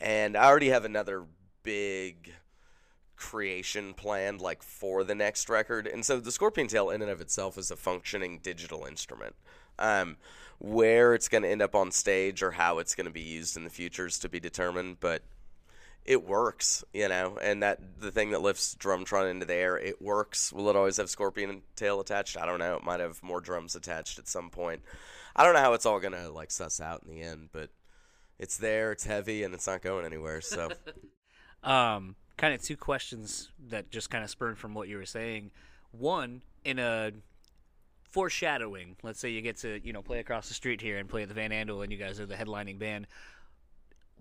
[0.00, 1.24] and I already have another
[1.62, 2.32] big
[3.16, 5.86] creation planned like for the next record.
[5.86, 9.36] And so the Scorpion Tail in and of itself is a functioning digital instrument.
[9.78, 10.16] Um,
[10.58, 13.56] where it's going to end up on stage or how it's going to be used
[13.56, 15.22] in the future is to be determined, but
[16.04, 20.00] it works, you know, and that the thing that lifts Drumtron into the air, it
[20.00, 20.52] works.
[20.52, 22.36] Will it always have Scorpion tail attached?
[22.36, 22.76] I don't know.
[22.76, 24.82] It might have more drums attached at some point.
[25.36, 27.70] I don't know how it's all gonna like suss out in the end, but
[28.38, 30.40] it's there, it's heavy, and it's not going anywhere.
[30.40, 30.70] So,
[31.62, 35.50] um, kind of two questions that just kind of spurred from what you were saying.
[35.92, 37.12] One, in a
[38.02, 41.22] foreshadowing, let's say you get to you know play across the street here and play
[41.22, 43.06] at the Van Andel, and you guys are the headlining band.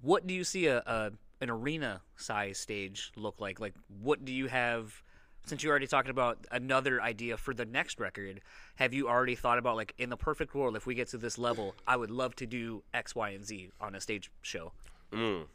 [0.02, 1.12] What do you see a, a
[1.42, 3.60] an arena size stage look like?
[3.60, 5.04] Like, what do you have?
[5.46, 8.42] Since you're already talking about another idea for the next record,
[8.76, 11.38] have you already thought about like in the perfect world, if we get to this
[11.38, 14.74] level, I would love to do X, Y, and Z on a stage show?
[15.12, 15.46] mm.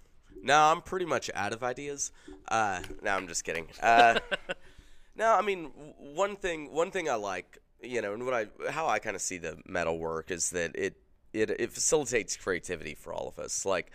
[0.42, 2.10] no, I'm pretty much out of ideas.
[2.48, 3.68] Uh, no, I'm just kidding.
[3.80, 4.18] Uh,
[5.16, 5.66] no, I mean
[5.98, 6.72] one thing.
[6.72, 9.58] One thing I like, you know, and what I how I kind of see the
[9.66, 10.96] metal work is that it
[11.32, 13.66] it it facilitates creativity for all of us.
[13.66, 13.92] Like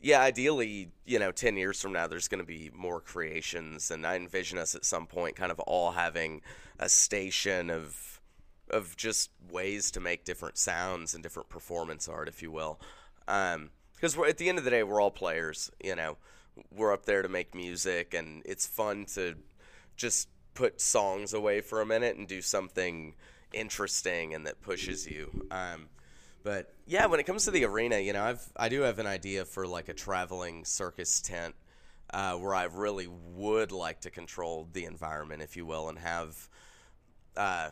[0.00, 3.90] yeah, ideally, you know, 10 years from now, there's going to be more creations.
[3.90, 6.42] And I envision us at some point kind of all having
[6.78, 8.20] a station of,
[8.70, 12.80] of just ways to make different sounds and different performance art, if you will.
[13.28, 16.18] Um, because we're, at the end of the day, we're all players, you know,
[16.74, 19.34] we're up there to make music and it's fun to
[19.96, 23.14] just put songs away for a minute and do something
[23.52, 25.46] interesting and that pushes you.
[25.50, 25.88] Um,
[26.46, 29.06] but yeah, when it comes to the arena, you know, I've I do have an
[29.08, 31.56] idea for like a traveling circus tent
[32.14, 36.48] uh, where I really would like to control the environment, if you will, and have.
[37.36, 37.70] Uh,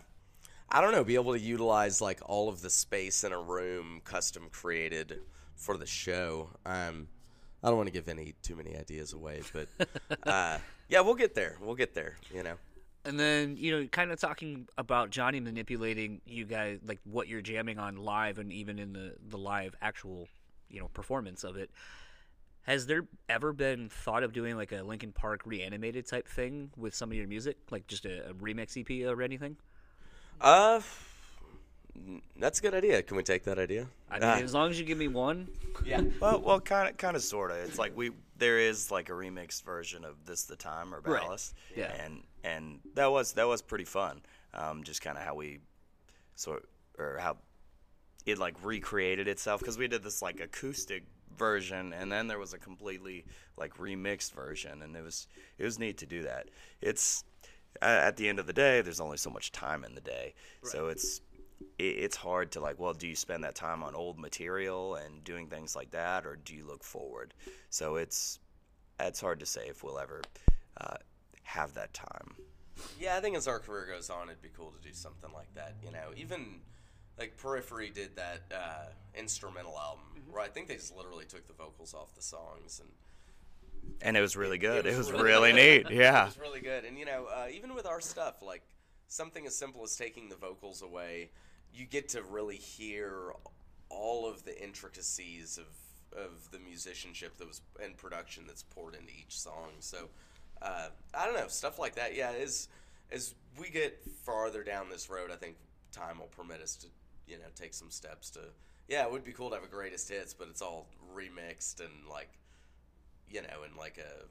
[0.69, 4.01] I don't know, be able to utilize like all of the space in a room
[4.03, 5.21] custom created
[5.55, 6.51] for the show.
[6.67, 7.07] Um,
[7.63, 9.69] I don't want to give any too many ideas away, but
[10.25, 10.59] uh,
[10.89, 11.59] yeah, we'll get there.
[11.61, 12.17] We'll get there.
[12.35, 12.57] You know.
[13.05, 17.43] And then, you know, kind of talking about Johnny manipulating you guys, like what you're
[17.43, 20.27] jamming on live and even in the, the live actual,
[20.71, 21.71] you know, performance of it.
[22.63, 26.95] Has there ever been thought of doing like a Linkin Park reanimated type thing with
[26.95, 27.59] some of your music?
[27.71, 29.57] Like just a, a remix EP or anything?
[30.41, 30.81] Uh,
[32.39, 33.03] that's a good idea.
[33.03, 33.87] Can we take that idea?
[34.11, 35.49] I mean, uh, as long as you give me one.
[35.85, 36.03] Yeah.
[36.21, 37.59] well, well, kind of, kind of, sort of.
[37.59, 41.55] It's like we there is like a remixed version of "This the Time" or "Ballast,"
[41.71, 41.79] right.
[41.79, 44.23] yeah, and and that was that was pretty fun.
[44.53, 45.59] Um, just kind of how we
[46.37, 46.69] sort
[46.99, 47.39] or how
[48.27, 51.05] it like recreated itself because we did this like acoustic
[51.37, 53.25] version and then there was a completely
[53.57, 55.27] like remixed version and it was
[55.59, 56.49] it was neat to do that
[56.81, 57.25] it's
[57.83, 60.33] at the end of the day there's only so much time in the day
[60.63, 60.73] right.
[60.73, 61.21] so it's
[61.79, 65.49] it's hard to like well do you spend that time on old material and doing
[65.49, 67.35] things like that or do you look forward
[67.71, 68.39] so it's
[69.01, 70.23] it's hard to say if we'll ever
[70.81, 70.97] uh,
[71.45, 72.35] have that time
[72.99, 75.53] yeah i think as our career goes on it'd be cool to do something like
[75.55, 76.61] that you know even
[77.19, 78.87] like periphery did that uh,
[79.17, 80.33] instrumental album mm-hmm.
[80.33, 82.91] where i think they just literally took the vocals off the songs and
[84.01, 84.87] and it was really good.
[84.87, 85.91] It was, it was really, really neat.
[85.91, 86.87] Yeah, it was really good.
[86.87, 88.63] And you know, uh, even with our stuff, like
[89.09, 91.29] something as simple as taking the vocals away
[91.75, 93.33] you get to really hear
[93.91, 95.67] all of the intricacies of
[96.17, 99.71] of the musicianship that was and production that's poured into each song.
[99.81, 100.09] So
[100.63, 102.15] uh, I don't know stuff like that.
[102.15, 102.69] Yeah, as
[103.11, 105.57] as we get farther down this road, I think
[105.93, 106.87] time will permit us to
[107.27, 108.41] you know take some steps to.
[108.89, 112.09] Yeah, it would be cool to have a greatest hits, but it's all remixed and
[112.09, 112.31] like
[113.29, 114.25] you know in like a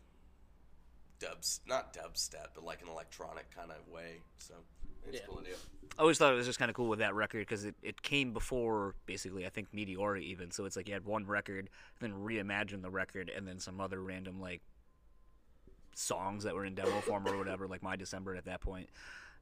[1.23, 4.21] dubs not dubstep, but like an electronic kind of way.
[4.37, 4.53] So
[5.07, 5.25] it's yeah.
[5.27, 5.55] cool idea.
[5.97, 8.01] I always thought it was just kind of cool with that record because it, it
[8.01, 11.69] came before basically I think Meteora even so it's like you had one record
[11.99, 14.61] then reimagine the record and then some other random like
[15.95, 18.89] songs that were in demo form or whatever like My December at that point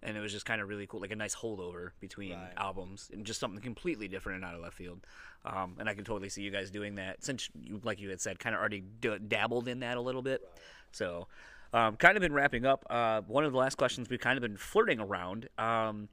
[0.04, 2.54] and it was just kind of really cool like a nice holdover between right.
[2.58, 5.00] albums and just something completely different and out of left field
[5.46, 8.22] um, and I can totally see you guys doing that since you like you had
[8.22, 10.62] said kind of already d- dabbled in that a little bit right.
[10.92, 11.28] so
[11.74, 12.86] um, kind of been wrapping up.
[12.90, 15.48] Uh, one of the last questions we've kind of been flirting around.
[15.58, 16.10] Um,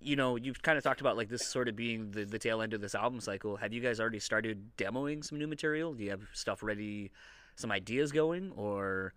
[0.00, 2.62] you know, you've kind of talked about like this sort of being the, the tail
[2.62, 3.56] end of this album cycle.
[3.56, 5.94] Have you guys already started demoing some new material?
[5.94, 7.10] Do you have stuff ready,
[7.56, 9.12] some ideas going, or?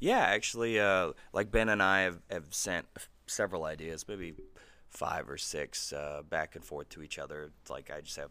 [0.00, 2.86] Yeah, actually, uh, like Ben and I have, have sent
[3.26, 4.34] several ideas, maybe
[4.88, 7.50] five or six, uh, back and forth to each other.
[7.62, 8.30] It's like I just have,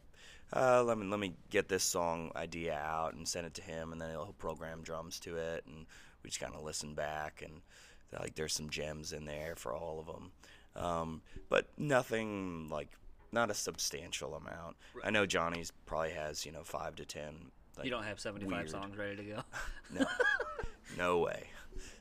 [0.55, 3.91] uh, let me let me get this song idea out and send it to him,
[3.91, 5.85] and then he'll program drums to it, and
[6.23, 7.61] we just kind of listen back and
[8.19, 10.31] like there's some gems in there for all of them
[10.75, 12.89] um, but nothing like
[13.31, 15.05] not a substantial amount right.
[15.05, 18.57] i know johnny's probably has you know five to ten Like, You don't have 75
[18.57, 18.69] weird.
[18.69, 19.39] songs ready to go.
[19.93, 20.05] No,
[20.97, 21.47] no way.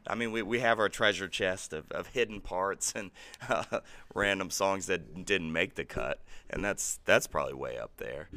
[0.07, 3.11] I mean, we, we have our treasure chest of, of hidden parts and
[3.49, 3.81] uh,
[4.15, 6.21] random songs that didn't make the cut,
[6.51, 8.29] and that's that's probably way up there.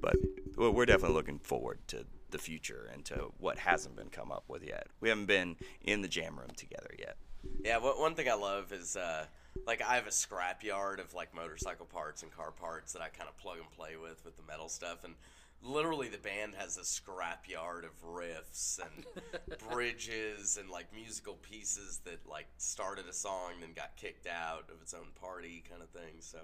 [0.00, 0.16] But
[0.56, 4.44] we're we're definitely looking forward to the future and to what hasn't been come up
[4.48, 4.86] with yet.
[5.00, 7.16] We haven't been in the jam room together yet.
[7.64, 9.26] Yeah, what, one thing I love is uh,
[9.66, 13.08] like I have a scrap yard of like motorcycle parts and car parts that I
[13.08, 15.14] kind of plug and play with with the metal stuff, and
[15.62, 19.04] literally the band has a scrapyard of riffs and
[19.70, 24.82] bridges and like musical pieces that like started a song then got kicked out of
[24.82, 26.20] its own party kind of thing.
[26.20, 26.38] So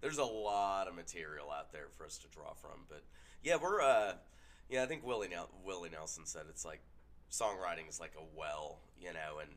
[0.00, 2.84] there's a lot of material out there for us to draw from.
[2.88, 3.04] But
[3.42, 4.14] yeah, we're uh,
[4.68, 6.80] yeah, I think Willie Nel- Willie Nelson said it's like
[7.30, 9.50] songwriting is like a well, you know, and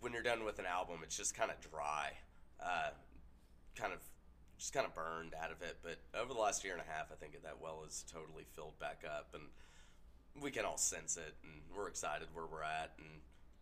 [0.00, 2.12] when you're done with an album, it's just kind of dry,
[2.62, 2.90] uh,
[4.70, 5.78] kind of burned out of it.
[5.82, 8.78] But over the last year and a half, I think that well is totally filled
[8.78, 9.44] back up, and
[10.42, 13.08] we can all sense it, and we're excited where we're at, and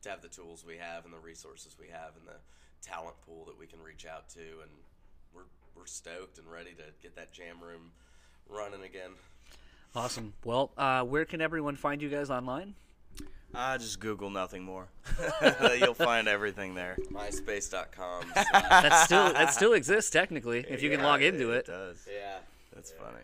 [0.03, 2.39] to have the tools we have, and the resources we have, and the
[2.87, 4.71] talent pool that we can reach out to, and
[5.35, 7.93] we're we're stoked and ready to get that jam room
[8.49, 9.11] running again.
[9.95, 10.35] Awesome.
[10.45, 12.75] Well, uh, where can everyone find you guys online?
[13.55, 14.89] Ah, just Google nothing more.
[15.79, 16.97] You'll find everything there.
[17.11, 18.25] MySpace.com.
[18.35, 21.67] That still that still exists technically if you can log into it.
[21.67, 22.07] does.
[22.13, 22.39] yeah.
[22.75, 23.23] That's funny.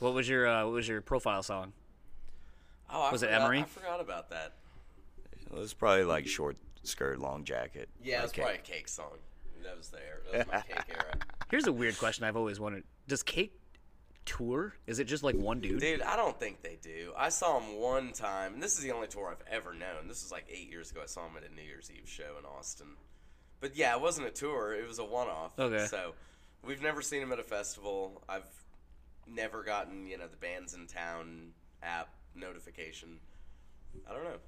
[0.00, 1.72] What was your uh, what was your profile song?
[2.92, 3.60] Oh, I Was it forgot, Emery?
[3.60, 4.52] I forgot about that.
[5.50, 7.88] It was probably like short skirt, long jacket.
[8.02, 8.42] Yeah, it was Okay.
[8.42, 9.12] probably a cake song.
[9.62, 10.20] That was there.
[10.32, 11.14] That was my cake era.
[11.50, 13.54] Here's a weird question I've always wondered: Does Cake
[14.24, 14.74] tour?
[14.86, 15.80] Is it just like one dude?
[15.80, 17.12] Dude, I don't think they do.
[17.16, 20.08] I saw him one time, and this is the only tour I've ever known.
[20.08, 21.00] This was like eight years ago.
[21.02, 22.96] I saw him at a New Year's Eve show in Austin.
[23.60, 24.74] But yeah, it wasn't a tour.
[24.74, 25.58] It was a one-off.
[25.58, 25.86] Okay.
[25.86, 26.14] So
[26.64, 28.22] we've never seen him at a festival.
[28.28, 28.42] I've
[29.26, 31.52] never gotten you know the bands in town
[31.82, 33.18] app notification.
[34.08, 34.38] I don't know.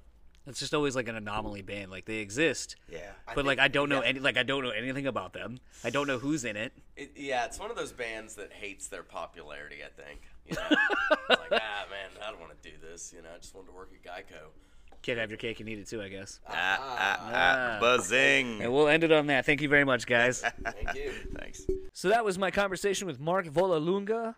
[0.47, 1.89] It's just always like an anomaly band.
[1.91, 3.11] Like they exist, Yeah.
[3.33, 4.09] but like I don't know yeah.
[4.09, 5.59] any like I don't know anything about them.
[5.83, 6.73] I don't know who's in it.
[6.95, 9.77] It, yeah, it's one of those bands that hates their popularity.
[9.83, 10.21] I think.
[10.47, 10.77] You know,
[11.29, 13.11] It's like ah man, I don't want to do this.
[13.15, 14.49] You know, I just wanted to work at Geico.
[15.01, 16.39] Can't have your cake and eat it too, I guess.
[16.47, 18.61] Ah, ah, ah, buzzing.
[18.61, 19.45] And we'll end it on that.
[19.45, 20.41] Thank you very much, guys.
[20.63, 21.11] Thank you.
[21.37, 21.61] Thanks.
[21.93, 24.33] So that was my conversation with Mark Vollelunga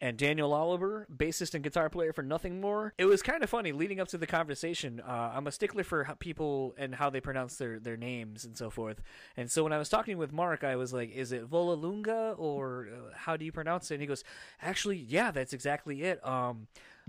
[0.00, 2.94] and Daniel Oliver, bassist and guitar player for Nothing More.
[2.98, 5.00] It was kind of funny leading up to the conversation.
[5.00, 8.70] Uh, I'm a stickler for people and how they pronounce their, their names and so
[8.70, 9.02] forth.
[9.36, 12.88] And so when I was talking with Mark, I was like, "Is it Vollelunga or
[12.92, 14.22] uh, how do you pronounce it?" And he goes,
[14.62, 16.68] "Actually, yeah, that's exactly it." Um,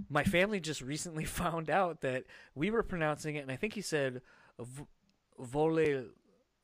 [0.09, 2.23] my family just recently found out that
[2.55, 4.21] we were pronouncing it, and I think he said
[5.37, 6.05] "vole."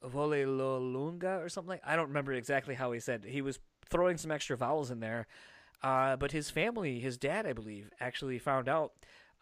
[0.03, 1.79] Volelolunga or something.
[1.83, 3.25] I don't remember exactly how he said.
[3.25, 3.59] He was
[3.89, 5.27] throwing some extra vowels in there,
[5.83, 8.93] uh, but his family, his dad, I believe, actually found out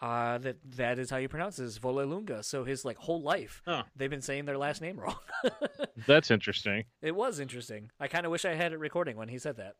[0.02, 2.44] uh, that that is how you pronounce it, is Vollelunga.
[2.44, 3.84] So his like whole life, Huh.
[3.96, 5.16] they've been saying their last name wrong.
[6.08, 6.84] That's interesting.
[7.02, 7.90] it was interesting.
[8.00, 9.76] I kind of wish I had it recording when he said that.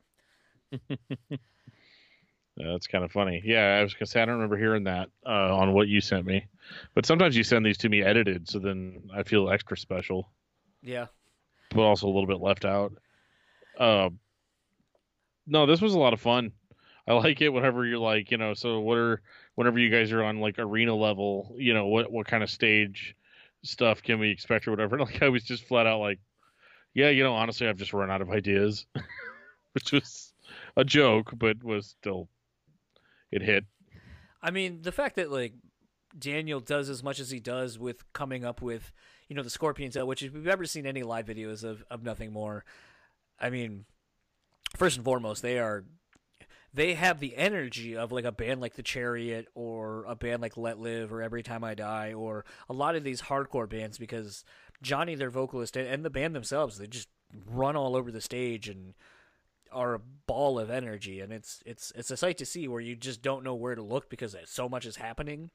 [2.56, 3.42] That's kind of funny.
[3.44, 6.26] Yeah, I was gonna say I don't remember hearing that uh, on what you sent
[6.28, 6.46] me,
[6.94, 10.30] but sometimes you send these to me edited, so then I feel extra special,
[10.84, 11.08] Yeah.
[11.72, 12.94] but also a little bit left out.
[13.80, 14.10] Uh,
[15.46, 16.52] no, this was a lot of fun.
[17.08, 19.22] I like it whenever you're like, you know, so what are
[19.56, 23.16] whenever you guys are on like arena level, you know, what what kind of stage
[23.64, 24.98] stuff can we expect or whatever.
[25.04, 26.20] Like I was just flat out like,
[26.94, 28.86] yeah, you know, honestly, I've just run out of ideas,
[29.74, 30.34] which was
[30.78, 32.30] a joke, but was still
[33.32, 33.66] it hit.
[34.42, 35.54] I mean, the fact that like
[36.18, 38.92] Daniel does as much as he does with coming up with,
[39.28, 42.04] you know, the Scorpions, tail, which if we've ever seen any live videos of, of
[42.04, 42.64] nothing more,
[43.40, 43.86] I mean,
[44.76, 45.84] first and foremost, they are
[46.74, 50.58] they have the energy of like a band like the Chariot or a band like
[50.58, 54.44] Let Live or Every Time I Die or a lot of these hardcore bands because
[54.82, 57.10] Johnny, their vocalist, and- the band themselves, they just
[57.48, 58.96] run all over the stage and
[59.72, 61.20] are a ball of energy.
[61.20, 63.82] And it's it's it's a sight to see where you just don't know where to
[63.82, 65.52] look because so much is happening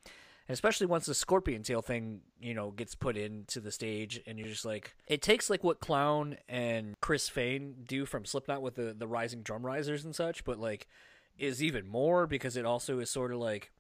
[0.48, 4.38] and especially once the scorpion tail thing you know gets put into the stage and
[4.38, 8.74] you're just like it takes like what clown and chris Fehn do from slipknot with
[8.74, 10.88] the the rising drum risers and such but like
[11.38, 13.70] is even more because it also is sort of like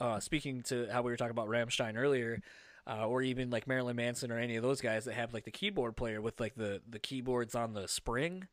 [0.00, 2.40] uh speaking to how we were talking about Rammstein earlier
[2.86, 5.50] uh, or even like Marilyn Manson or any of those guys that have like the
[5.50, 8.46] keyboard player with like the the keyboards on the spring.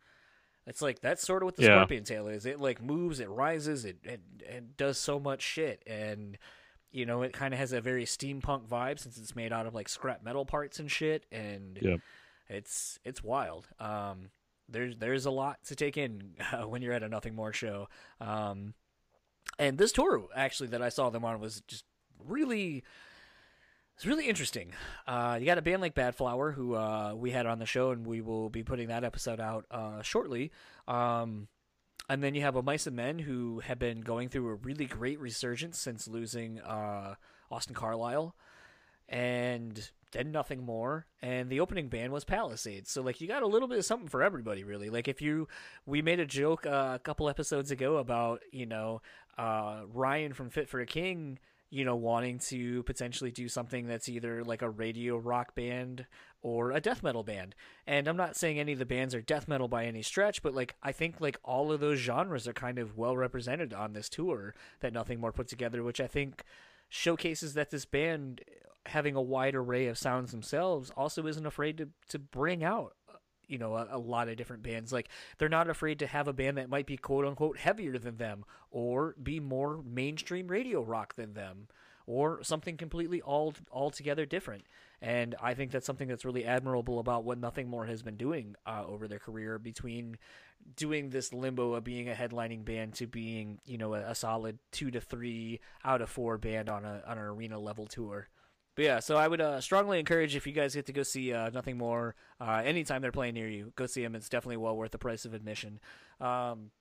[0.66, 1.76] It's like that's sort of what the Yeah.
[1.76, 2.46] Scorpion tail is.
[2.46, 6.38] It like moves, it rises, it it, it does so much shit, and
[6.92, 9.74] you know it kind of has a very steampunk vibe since it's made out of
[9.74, 12.00] like scrap metal parts and shit, and Yep.
[12.50, 13.68] it's it's wild.
[13.80, 14.30] Um,
[14.70, 17.88] there's there's a lot to take in uh, when you're at a Nothing More show.
[18.20, 18.74] Um,
[19.60, 21.86] And this tour actually that I saw them on was just
[22.26, 22.84] really
[23.96, 24.74] it's really interesting.
[25.06, 28.06] Uh, you got a band like Badflower, who uh, we had on the show, and
[28.08, 30.52] we will be putting that episode out uh, shortly.
[30.88, 31.48] Um,
[32.10, 35.20] and then you have a Mice Men, who have been going through a really great
[35.20, 37.16] resurgence since losing uh,
[37.50, 38.36] Austin Carlisle,
[39.08, 41.06] and then nothing more.
[41.22, 42.92] And the opening band was Palisades.
[42.92, 44.90] So like you got a little bit of something for everybody, really.
[44.90, 45.48] Like if you,
[45.86, 49.02] we made a joke uh, a couple episodes ago about you know
[49.38, 51.40] uh, Ryan from Fit for a King
[51.72, 56.06] you know, wanting to potentially do something that's either like a radio rock band
[56.42, 57.56] or a death metal band.
[57.88, 60.54] And I'm not saying any of the bands are death metal by any stretch, but
[60.54, 64.10] like I think like all of those genres are kind of well represented on this
[64.10, 66.44] tour that Nothing More put together, which I think
[66.90, 68.42] showcases that this band
[68.88, 72.96] having a wide array of sounds themselves also isn't afraid to to bring out
[73.52, 74.92] you know a, a, lot of different bands.
[74.92, 78.18] Like they're not afraid to have a band that might be quote unquote heavier than
[78.18, 81.68] them or be more mainstream radio rock than them
[82.08, 84.64] or something completely all altogether different.
[85.02, 88.56] And i think that's something that's really admirable about what nothing more has been doing
[88.66, 90.18] uh, over their career between
[90.76, 94.60] doing this limbo of being a headlining band to being you know a, a solid
[94.72, 98.30] two to three out of four band on a on an arena level tour
[98.76, 101.34] but yeah, so I would uh, strongly encourage if you guys get to go see
[101.34, 104.16] uh, Nothing More uh, anytime they're playing near you, go see them.
[104.16, 105.80] It's definitely well worth the price of admission.
[106.22, 106.72] Um,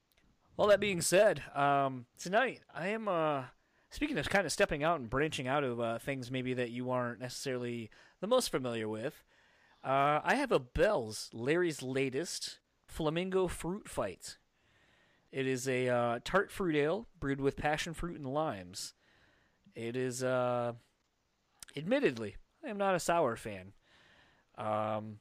[0.57, 3.45] all that being said, um, tonight I am uh,
[3.91, 6.91] speaking of kind of stepping out and branching out of uh, things maybe that you
[6.91, 9.25] aren't necessarily the most familiar with.
[9.83, 14.37] Uh, I have a Bell's Larry's latest Flamingo Fruit Fight.
[15.33, 18.95] It is a tart fruit ale brewed with passion fruit and limes.
[19.75, 20.23] It is
[21.77, 23.73] admittedly, I am not a sour fan.
[24.57, 25.19] Um,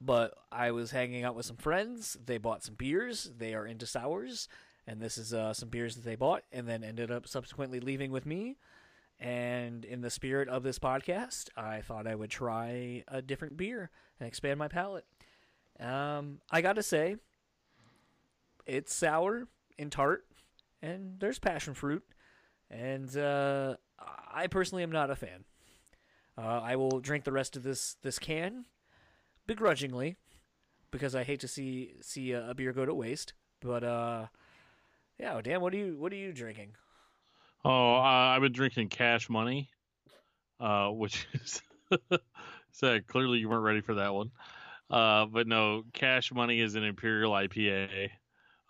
[0.00, 2.16] but I was hanging out with some friends.
[2.24, 3.30] They bought some beers.
[3.36, 4.48] They are into sours,
[4.86, 8.10] and this is uh, some beers that they bought, and then ended up subsequently leaving
[8.10, 8.56] with me.
[9.20, 13.90] And in the spirit of this podcast, I thought I would try a different beer
[14.20, 15.06] and expand my palate.
[15.80, 17.16] Um, I gotta say,
[18.66, 19.48] it's sour
[19.78, 20.24] and tart,
[20.80, 22.04] and there's passion fruit,
[22.70, 23.76] and uh,
[24.32, 25.44] I personally am not a fan.
[26.36, 28.66] Uh, I will drink the rest of this this can,
[29.46, 30.16] begrudgingly,
[30.90, 33.32] because I hate to see see a, beer go to waste.
[33.60, 34.26] But uh,
[35.18, 36.76] yeah, Dan, what are you what are you drinking?
[37.64, 39.68] Oh, uh, I've been drinking Cash Money,
[40.60, 41.60] uh, which is
[42.72, 44.30] so clearly you weren't ready for that one.
[44.90, 48.10] Uh, but no, Cash Money is an Imperial IPA,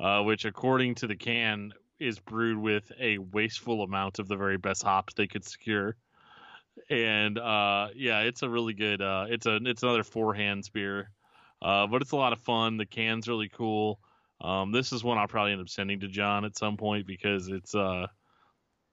[0.01, 4.57] uh, which according to the can is brewed with a wasteful amount of the very
[4.57, 5.96] best hops they could secure
[6.90, 9.03] and uh, yeah, it's a really good.
[9.03, 11.11] Uh, it's a it's another four hands beer,
[11.62, 12.76] uh, but it's a lot of fun.
[12.76, 14.01] The can's really cool.
[14.40, 17.49] Um, this is one I'll probably end up sending to John at some point because
[17.49, 18.07] it's uh,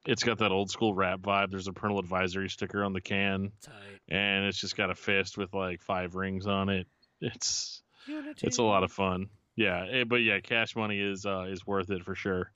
[0.06, 1.52] it's got that old school rap vibe.
[1.52, 3.74] There's a parental advisory sticker on the can, Tight.
[4.10, 6.88] and it's just got a fist with like five rings on it.
[7.22, 8.48] It's Unity.
[8.48, 9.28] it's a lot of fun.
[9.56, 12.52] Yeah, eh, but yeah, cash money is uh, is worth it for sure.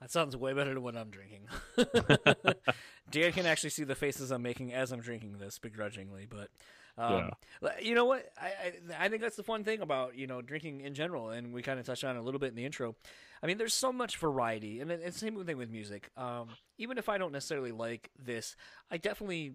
[0.00, 1.42] That sounds way better than what I'm drinking.
[3.10, 6.48] Dan can actually see the faces I'm making as I'm drinking this begrudgingly, but
[6.96, 7.30] um,
[7.62, 7.70] yeah.
[7.82, 8.30] you know what?
[8.40, 11.52] I, I, I think that's the fun thing about you know drinking in general, and
[11.52, 12.94] we kind of touched on it a little bit in the intro.
[13.42, 16.10] I mean, there's so much variety, and it's the same thing with music.
[16.16, 16.48] Um,
[16.78, 18.56] even if I don't necessarily like this,
[18.90, 19.54] I definitely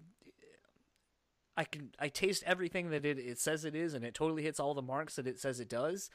[1.56, 4.60] I can I taste everything that it, it says it is, and it totally hits
[4.60, 6.10] all the marks that it says it does.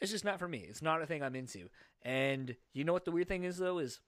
[0.00, 0.66] It's just not for me.
[0.68, 1.68] It's not a thing I'm into.
[2.02, 4.00] And you know what the weird thing is though is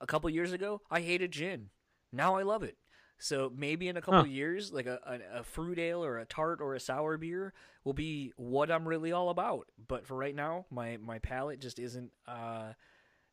[0.00, 1.70] a couple years ago I hated gin.
[2.12, 2.76] Now I love it.
[3.22, 4.26] So maybe in a couple huh.
[4.26, 7.52] years, like a, a, a, fruit ale or a tart or a sour beer
[7.84, 9.66] will be what I'm really all about.
[9.88, 12.72] But for right now, my my palate just isn't uh,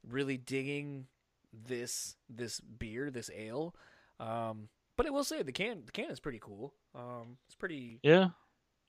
[0.05, 1.07] really digging
[1.53, 3.75] this this beer, this ale.
[4.19, 6.73] Um, but I will say the can the can is pretty cool.
[6.93, 8.29] Um, it's pretty yeah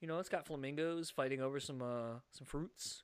[0.01, 3.03] you know, it's got flamingos fighting over some uh some fruits.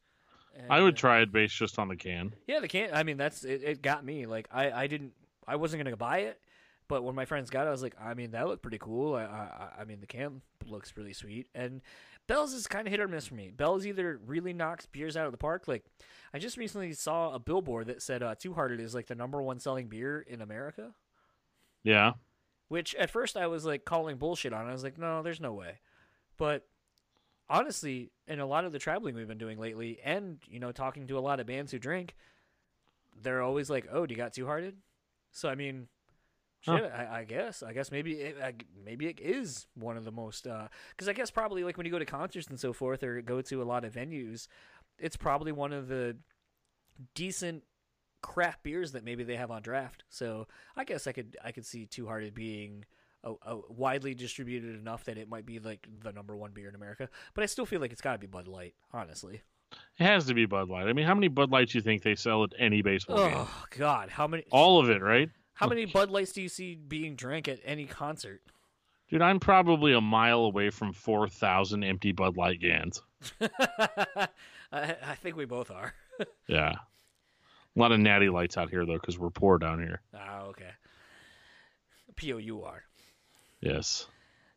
[0.57, 2.33] And, I would try it based just on the can.
[2.47, 2.91] Yeah, the can.
[2.93, 3.63] I mean, that's it.
[3.65, 4.27] It got me.
[4.27, 5.13] Like, I I didn't.
[5.47, 6.41] I wasn't gonna buy it,
[6.89, 9.15] but when my friends got it, I was like, I mean, that looked pretty cool.
[9.15, 11.49] I I, I mean, the can looks really sweet.
[11.55, 11.83] And
[12.27, 13.51] Bell's is kind of hit or miss for me.
[13.51, 15.69] Bell's either really knocks beers out of the park.
[15.69, 15.85] Like,
[16.33, 19.43] I just recently saw a billboard that said uh, Two Hearted is like the number
[19.43, 20.95] one selling beer in America.
[21.83, 22.13] Yeah.
[22.69, 24.67] Which at first I was like calling bullshit on.
[24.67, 25.81] I was like, no, there's no way.
[26.39, 26.67] But
[27.49, 31.07] honestly, in a lot of the traveling we've been doing lately, and you know, talking
[31.07, 32.15] to a lot of bands who drink,
[33.23, 34.77] they're always like, "Oh, do you got Two Hearted?"
[35.33, 35.89] So I mean,
[36.61, 36.97] shit, huh.
[36.97, 40.45] I, I, guess, I guess maybe, it, I, maybe it is one of the most,
[40.45, 43.21] because uh, I guess probably like when you go to concerts and so forth, or
[43.21, 44.49] go to a lot of venues,
[44.99, 46.17] it's probably one of the
[47.15, 47.65] decent
[48.23, 50.05] craft beers that maybe they have on draft.
[50.09, 52.85] So I guess I could I could see Two Hearted being
[53.25, 56.75] a, a widely distributed enough that it might be like the number one beer in
[56.75, 57.09] America.
[57.35, 59.41] But I still feel like it's got to be Bud Light, honestly.
[59.99, 60.87] It has to be Bud Light.
[60.87, 63.33] I mean, how many Bud Lights do you think they sell at any baseball game?
[63.37, 65.29] Oh God, how many All of it, right?
[65.55, 68.43] how many Bud Lights do you see being drank at any concert?
[69.09, 73.03] Dude, I'm probably a mile away from 4,000 empty Bud Light cans.
[73.41, 74.29] I,
[74.73, 75.95] I think we both are.
[76.47, 76.73] Yeah.
[77.77, 80.01] A lot of natty lights out here, though, because we're poor down here.
[80.15, 80.71] Ah, okay.
[82.15, 82.85] P O U R.
[83.65, 84.07] Yes.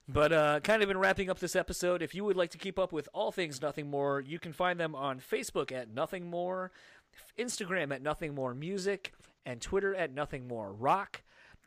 [0.09, 2.77] But uh, kind of in wrapping up this episode, if you would like to keep
[2.77, 6.71] up with all things Nothing More, you can find them on Facebook at Nothing More,
[7.37, 9.13] Instagram at Nothing More Music,
[9.45, 11.23] and Twitter at Nothing More Rock.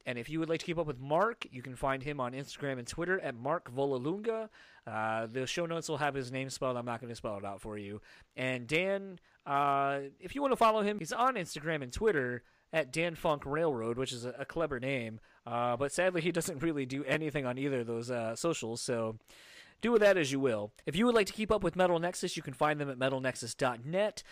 [0.07, 2.33] And if you would like to keep up with Mark, you can find him on
[2.33, 4.49] Instagram and Twitter at Mark Vollelunga.
[4.87, 6.77] Uh, the show notes will have his name spelled.
[6.77, 8.01] I'm not going to spell it out for you.
[8.37, 12.43] And Dan, uh, if you want to follow him, he's on Instagram and Twitter
[12.73, 15.21] at Dan Funk Railroad, which is a, a clever name.
[15.47, 18.81] Uh, but sadly, he doesn't really do anything on either of those uh, socials.
[18.81, 19.17] So
[19.81, 20.73] do with that as you will.
[20.87, 22.99] If you would like to keep up with Metal Nexus, you can find them at
[22.99, 24.23] metalnexus.net,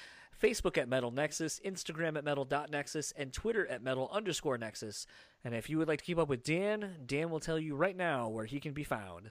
[0.40, 5.06] Facebook at Metal Nexus, Instagram at metal.nexus, and Twitter at metal underscore nexus.
[5.44, 7.96] And if you would like to keep up with Dan, Dan will tell you right
[7.96, 9.30] now where he can be found.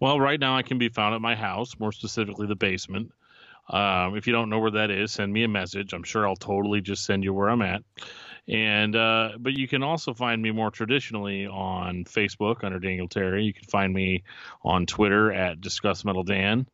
[0.00, 3.12] Well, right now I can be found at my house, more specifically the basement.
[3.68, 5.92] Um, if you don't know where that is, send me a message.
[5.92, 7.82] I'm sure I'll totally just send you where I'm at.
[8.48, 13.44] And uh, but you can also find me more traditionally on Facebook under Daniel Terry.
[13.44, 14.24] You can find me
[14.64, 16.66] on Twitter at Discuss Metal Dan,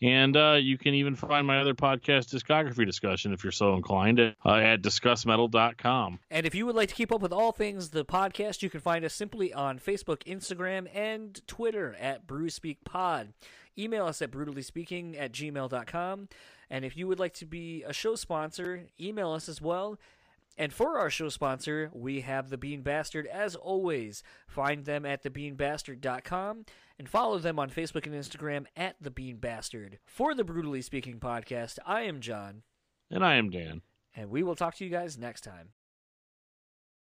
[0.00, 4.20] and uh, you can even find my other podcast, Discography Discussion, if you're so inclined,
[4.20, 6.20] uh, at discussmetal.com.
[6.30, 8.80] And if you would like to keep up with all things the podcast, you can
[8.80, 13.32] find us simply on Facebook, Instagram, and Twitter at BrewSpeakPod.
[13.78, 16.28] Email us at brutalllyspeaking at gmail.com.
[16.70, 19.98] And if you would like to be a show sponsor, email us as well.
[20.58, 23.26] And for our show sponsor, we have The Bean Bastard.
[23.26, 26.64] As always, find them at thebeanbastard.com
[26.98, 29.98] and follow them on Facebook and Instagram at The Bean Bastard.
[30.06, 32.62] For the Brutally Speaking podcast, I am John,
[33.10, 33.82] And I am Dan.
[34.14, 35.70] and we will talk to you guys next time.